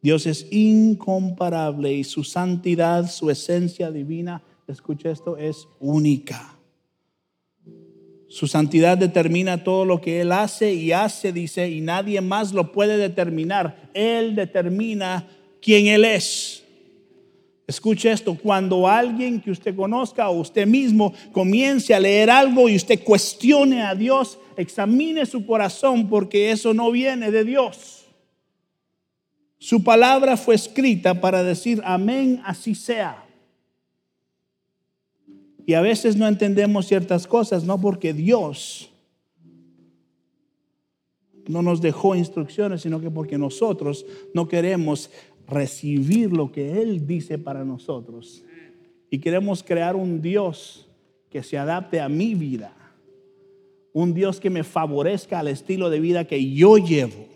Dios 0.00 0.24
es 0.24 0.46
incomparable 0.50 1.92
y 1.92 2.04
su 2.04 2.24
santidad, 2.24 3.10
su 3.10 3.30
esencia 3.30 3.90
divina, 3.90 4.42
escucha 4.72 5.10
esto, 5.10 5.36
es 5.36 5.68
única. 5.80 6.58
Su 8.28 8.46
santidad 8.46 8.98
determina 8.98 9.64
todo 9.64 9.86
lo 9.86 10.00
que 10.00 10.20
Él 10.20 10.32
hace 10.32 10.74
y 10.74 10.92
hace, 10.92 11.32
dice, 11.32 11.70
y 11.70 11.80
nadie 11.80 12.20
más 12.20 12.52
lo 12.52 12.72
puede 12.72 12.98
determinar. 12.98 13.90
Él 13.94 14.34
determina 14.34 15.26
quién 15.62 15.86
Él 15.86 16.04
es. 16.04 16.62
Escuche 17.66 18.10
esto, 18.10 18.34
cuando 18.34 18.88
alguien 18.88 19.40
que 19.40 19.50
usted 19.50 19.74
conozca 19.74 20.28
o 20.28 20.40
usted 20.40 20.66
mismo 20.66 21.12
comience 21.32 21.94
a 21.94 22.00
leer 22.00 22.30
algo 22.30 22.68
y 22.68 22.76
usted 22.76 23.02
cuestione 23.02 23.82
a 23.82 23.94
Dios, 23.94 24.38
examine 24.56 25.26
su 25.26 25.44
corazón 25.46 26.08
porque 26.08 26.50
eso 26.50 26.72
no 26.72 26.90
viene 26.90 27.30
de 27.30 27.44
Dios. 27.44 28.06
Su 29.58 29.82
palabra 29.82 30.36
fue 30.36 30.54
escrita 30.54 31.20
para 31.20 31.42
decir 31.42 31.82
amén, 31.84 32.40
así 32.44 32.74
sea. 32.74 33.27
Y 35.68 35.74
a 35.74 35.82
veces 35.82 36.16
no 36.16 36.26
entendemos 36.26 36.86
ciertas 36.86 37.26
cosas, 37.26 37.62
no 37.62 37.78
porque 37.78 38.14
Dios 38.14 38.90
no 41.46 41.60
nos 41.60 41.82
dejó 41.82 42.16
instrucciones, 42.16 42.80
sino 42.80 43.02
que 43.02 43.10
porque 43.10 43.36
nosotros 43.36 44.06
no 44.32 44.48
queremos 44.48 45.10
recibir 45.46 46.32
lo 46.32 46.52
que 46.52 46.80
Él 46.80 47.06
dice 47.06 47.36
para 47.36 47.66
nosotros. 47.66 48.42
Y 49.10 49.18
queremos 49.18 49.62
crear 49.62 49.94
un 49.94 50.22
Dios 50.22 50.88
que 51.28 51.42
se 51.42 51.58
adapte 51.58 52.00
a 52.00 52.08
mi 52.08 52.34
vida. 52.34 52.74
Un 53.92 54.14
Dios 54.14 54.40
que 54.40 54.48
me 54.48 54.64
favorezca 54.64 55.38
al 55.38 55.48
estilo 55.48 55.90
de 55.90 56.00
vida 56.00 56.24
que 56.24 56.50
yo 56.50 56.78
llevo. 56.78 57.26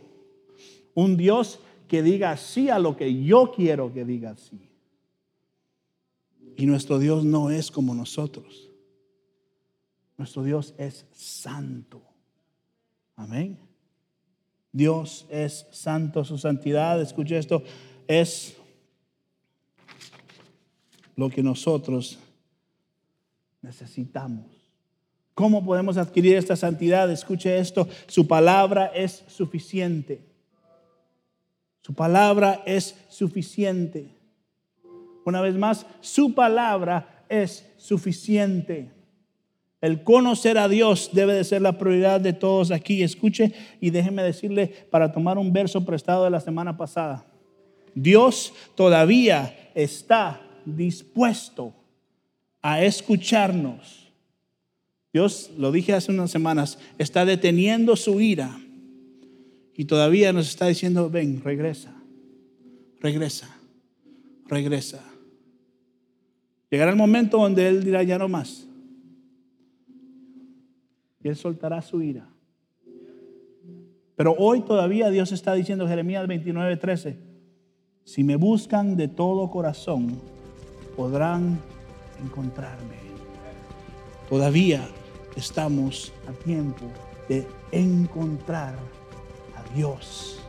Un 0.94 1.18
Dios 1.18 1.58
que 1.86 2.02
diga 2.02 2.34
sí 2.38 2.70
a 2.70 2.78
lo 2.78 2.96
que 2.96 3.22
yo 3.24 3.52
quiero 3.54 3.92
que 3.92 4.06
diga 4.06 4.34
sí. 4.38 4.71
Y 6.56 6.66
nuestro 6.66 6.98
Dios 6.98 7.24
no 7.24 7.50
es 7.50 7.70
como 7.70 7.94
nosotros. 7.94 8.70
Nuestro 10.16 10.42
Dios 10.42 10.74
es 10.78 11.06
santo. 11.12 12.02
Amén. 13.16 13.58
Dios 14.72 15.26
es 15.28 15.66
santo, 15.70 16.24
su 16.24 16.38
santidad, 16.38 17.00
escuche 17.00 17.36
esto, 17.36 17.62
es 18.08 18.56
lo 21.14 21.28
que 21.28 21.42
nosotros 21.42 22.18
necesitamos. 23.60 24.46
¿Cómo 25.34 25.64
podemos 25.64 25.98
adquirir 25.98 26.36
esta 26.36 26.56
santidad? 26.56 27.10
Escuche 27.10 27.58
esto, 27.58 27.86
su 28.06 28.26
palabra 28.26 28.86
es 28.86 29.24
suficiente. 29.28 30.24
Su 31.82 31.94
palabra 31.94 32.62
es 32.64 32.96
suficiente. 33.08 34.08
Una 35.24 35.40
vez 35.40 35.54
más, 35.56 35.86
su 36.00 36.34
palabra 36.34 37.24
es 37.28 37.66
suficiente. 37.76 38.90
El 39.80 40.04
conocer 40.04 40.58
a 40.58 40.68
Dios 40.68 41.10
debe 41.12 41.34
de 41.34 41.44
ser 41.44 41.60
la 41.60 41.76
prioridad 41.76 42.20
de 42.20 42.32
todos 42.32 42.70
aquí. 42.70 43.02
Escuche 43.02 43.52
y 43.80 43.90
déjeme 43.90 44.22
decirle 44.22 44.68
para 44.90 45.12
tomar 45.12 45.38
un 45.38 45.52
verso 45.52 45.84
prestado 45.84 46.24
de 46.24 46.30
la 46.30 46.40
semana 46.40 46.76
pasada. 46.76 47.26
Dios 47.94 48.52
todavía 48.76 49.70
está 49.74 50.40
dispuesto 50.64 51.74
a 52.62 52.82
escucharnos. 52.82 54.12
Dios, 55.12 55.50
lo 55.58 55.72
dije 55.72 55.92
hace 55.92 56.12
unas 56.12 56.30
semanas, 56.30 56.78
está 56.96 57.24
deteniendo 57.24 57.96
su 57.96 58.20
ira 58.20 58.58
y 59.76 59.84
todavía 59.84 60.32
nos 60.32 60.48
está 60.48 60.68
diciendo, 60.68 61.10
ven, 61.10 61.42
regresa, 61.42 61.92
regresa, 63.00 63.54
regresa. 64.46 65.11
Llegará 66.72 66.90
el 66.90 66.96
momento 66.96 67.36
donde 67.36 67.68
Él 67.68 67.84
dirá 67.84 68.02
ya 68.02 68.16
no 68.16 68.30
más. 68.30 68.66
Y 71.22 71.28
Él 71.28 71.36
soltará 71.36 71.82
su 71.82 72.00
ira. 72.00 72.26
Pero 74.16 74.34
hoy 74.38 74.62
todavía 74.62 75.10
Dios 75.10 75.32
está 75.32 75.52
diciendo, 75.52 75.86
Jeremías 75.86 76.26
29, 76.26 76.78
13, 76.78 77.18
si 78.04 78.24
me 78.24 78.36
buscan 78.36 78.96
de 78.96 79.06
todo 79.06 79.50
corazón, 79.50 80.18
podrán 80.96 81.60
encontrarme. 82.24 82.96
Todavía 84.30 84.88
estamos 85.36 86.10
a 86.26 86.32
tiempo 86.42 86.86
de 87.28 87.46
encontrar 87.70 88.74
a 89.56 89.74
Dios. 89.76 90.40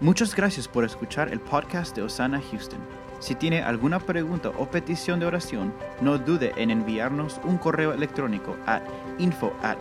Muchas 0.00 0.34
gracias 0.34 0.66
por 0.66 0.82
escuchar 0.86 1.30
el 1.30 1.40
podcast 1.40 1.94
de 1.94 2.00
Osana 2.00 2.40
Houston. 2.40 3.01
Si 3.22 3.36
tiene 3.36 3.62
alguna 3.62 4.00
pregunta 4.00 4.50
o 4.58 4.66
petición 4.66 5.20
de 5.20 5.26
oración, 5.26 5.72
no 6.00 6.18
dude 6.18 6.52
en 6.56 6.72
enviarnos 6.72 7.40
un 7.44 7.56
correo 7.56 7.92
electrónico 7.92 8.56
a 8.66 8.80
info 9.18 9.52
at. 9.62 9.78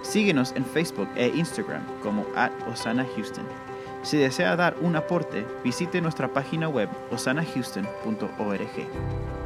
Síguenos 0.00 0.52
en 0.56 0.64
Facebook 0.64 1.08
e 1.16 1.28
Instagram 1.28 1.82
como 2.02 2.24
at 2.34 2.50
Osana 2.66 3.06
Houston. 3.14 3.44
Si 4.02 4.16
desea 4.16 4.56
dar 4.56 4.74
un 4.80 4.96
aporte, 4.96 5.46
visite 5.62 6.00
nuestra 6.00 6.28
página 6.28 6.70
web 6.70 6.88
osanahouston.org. 7.10 9.39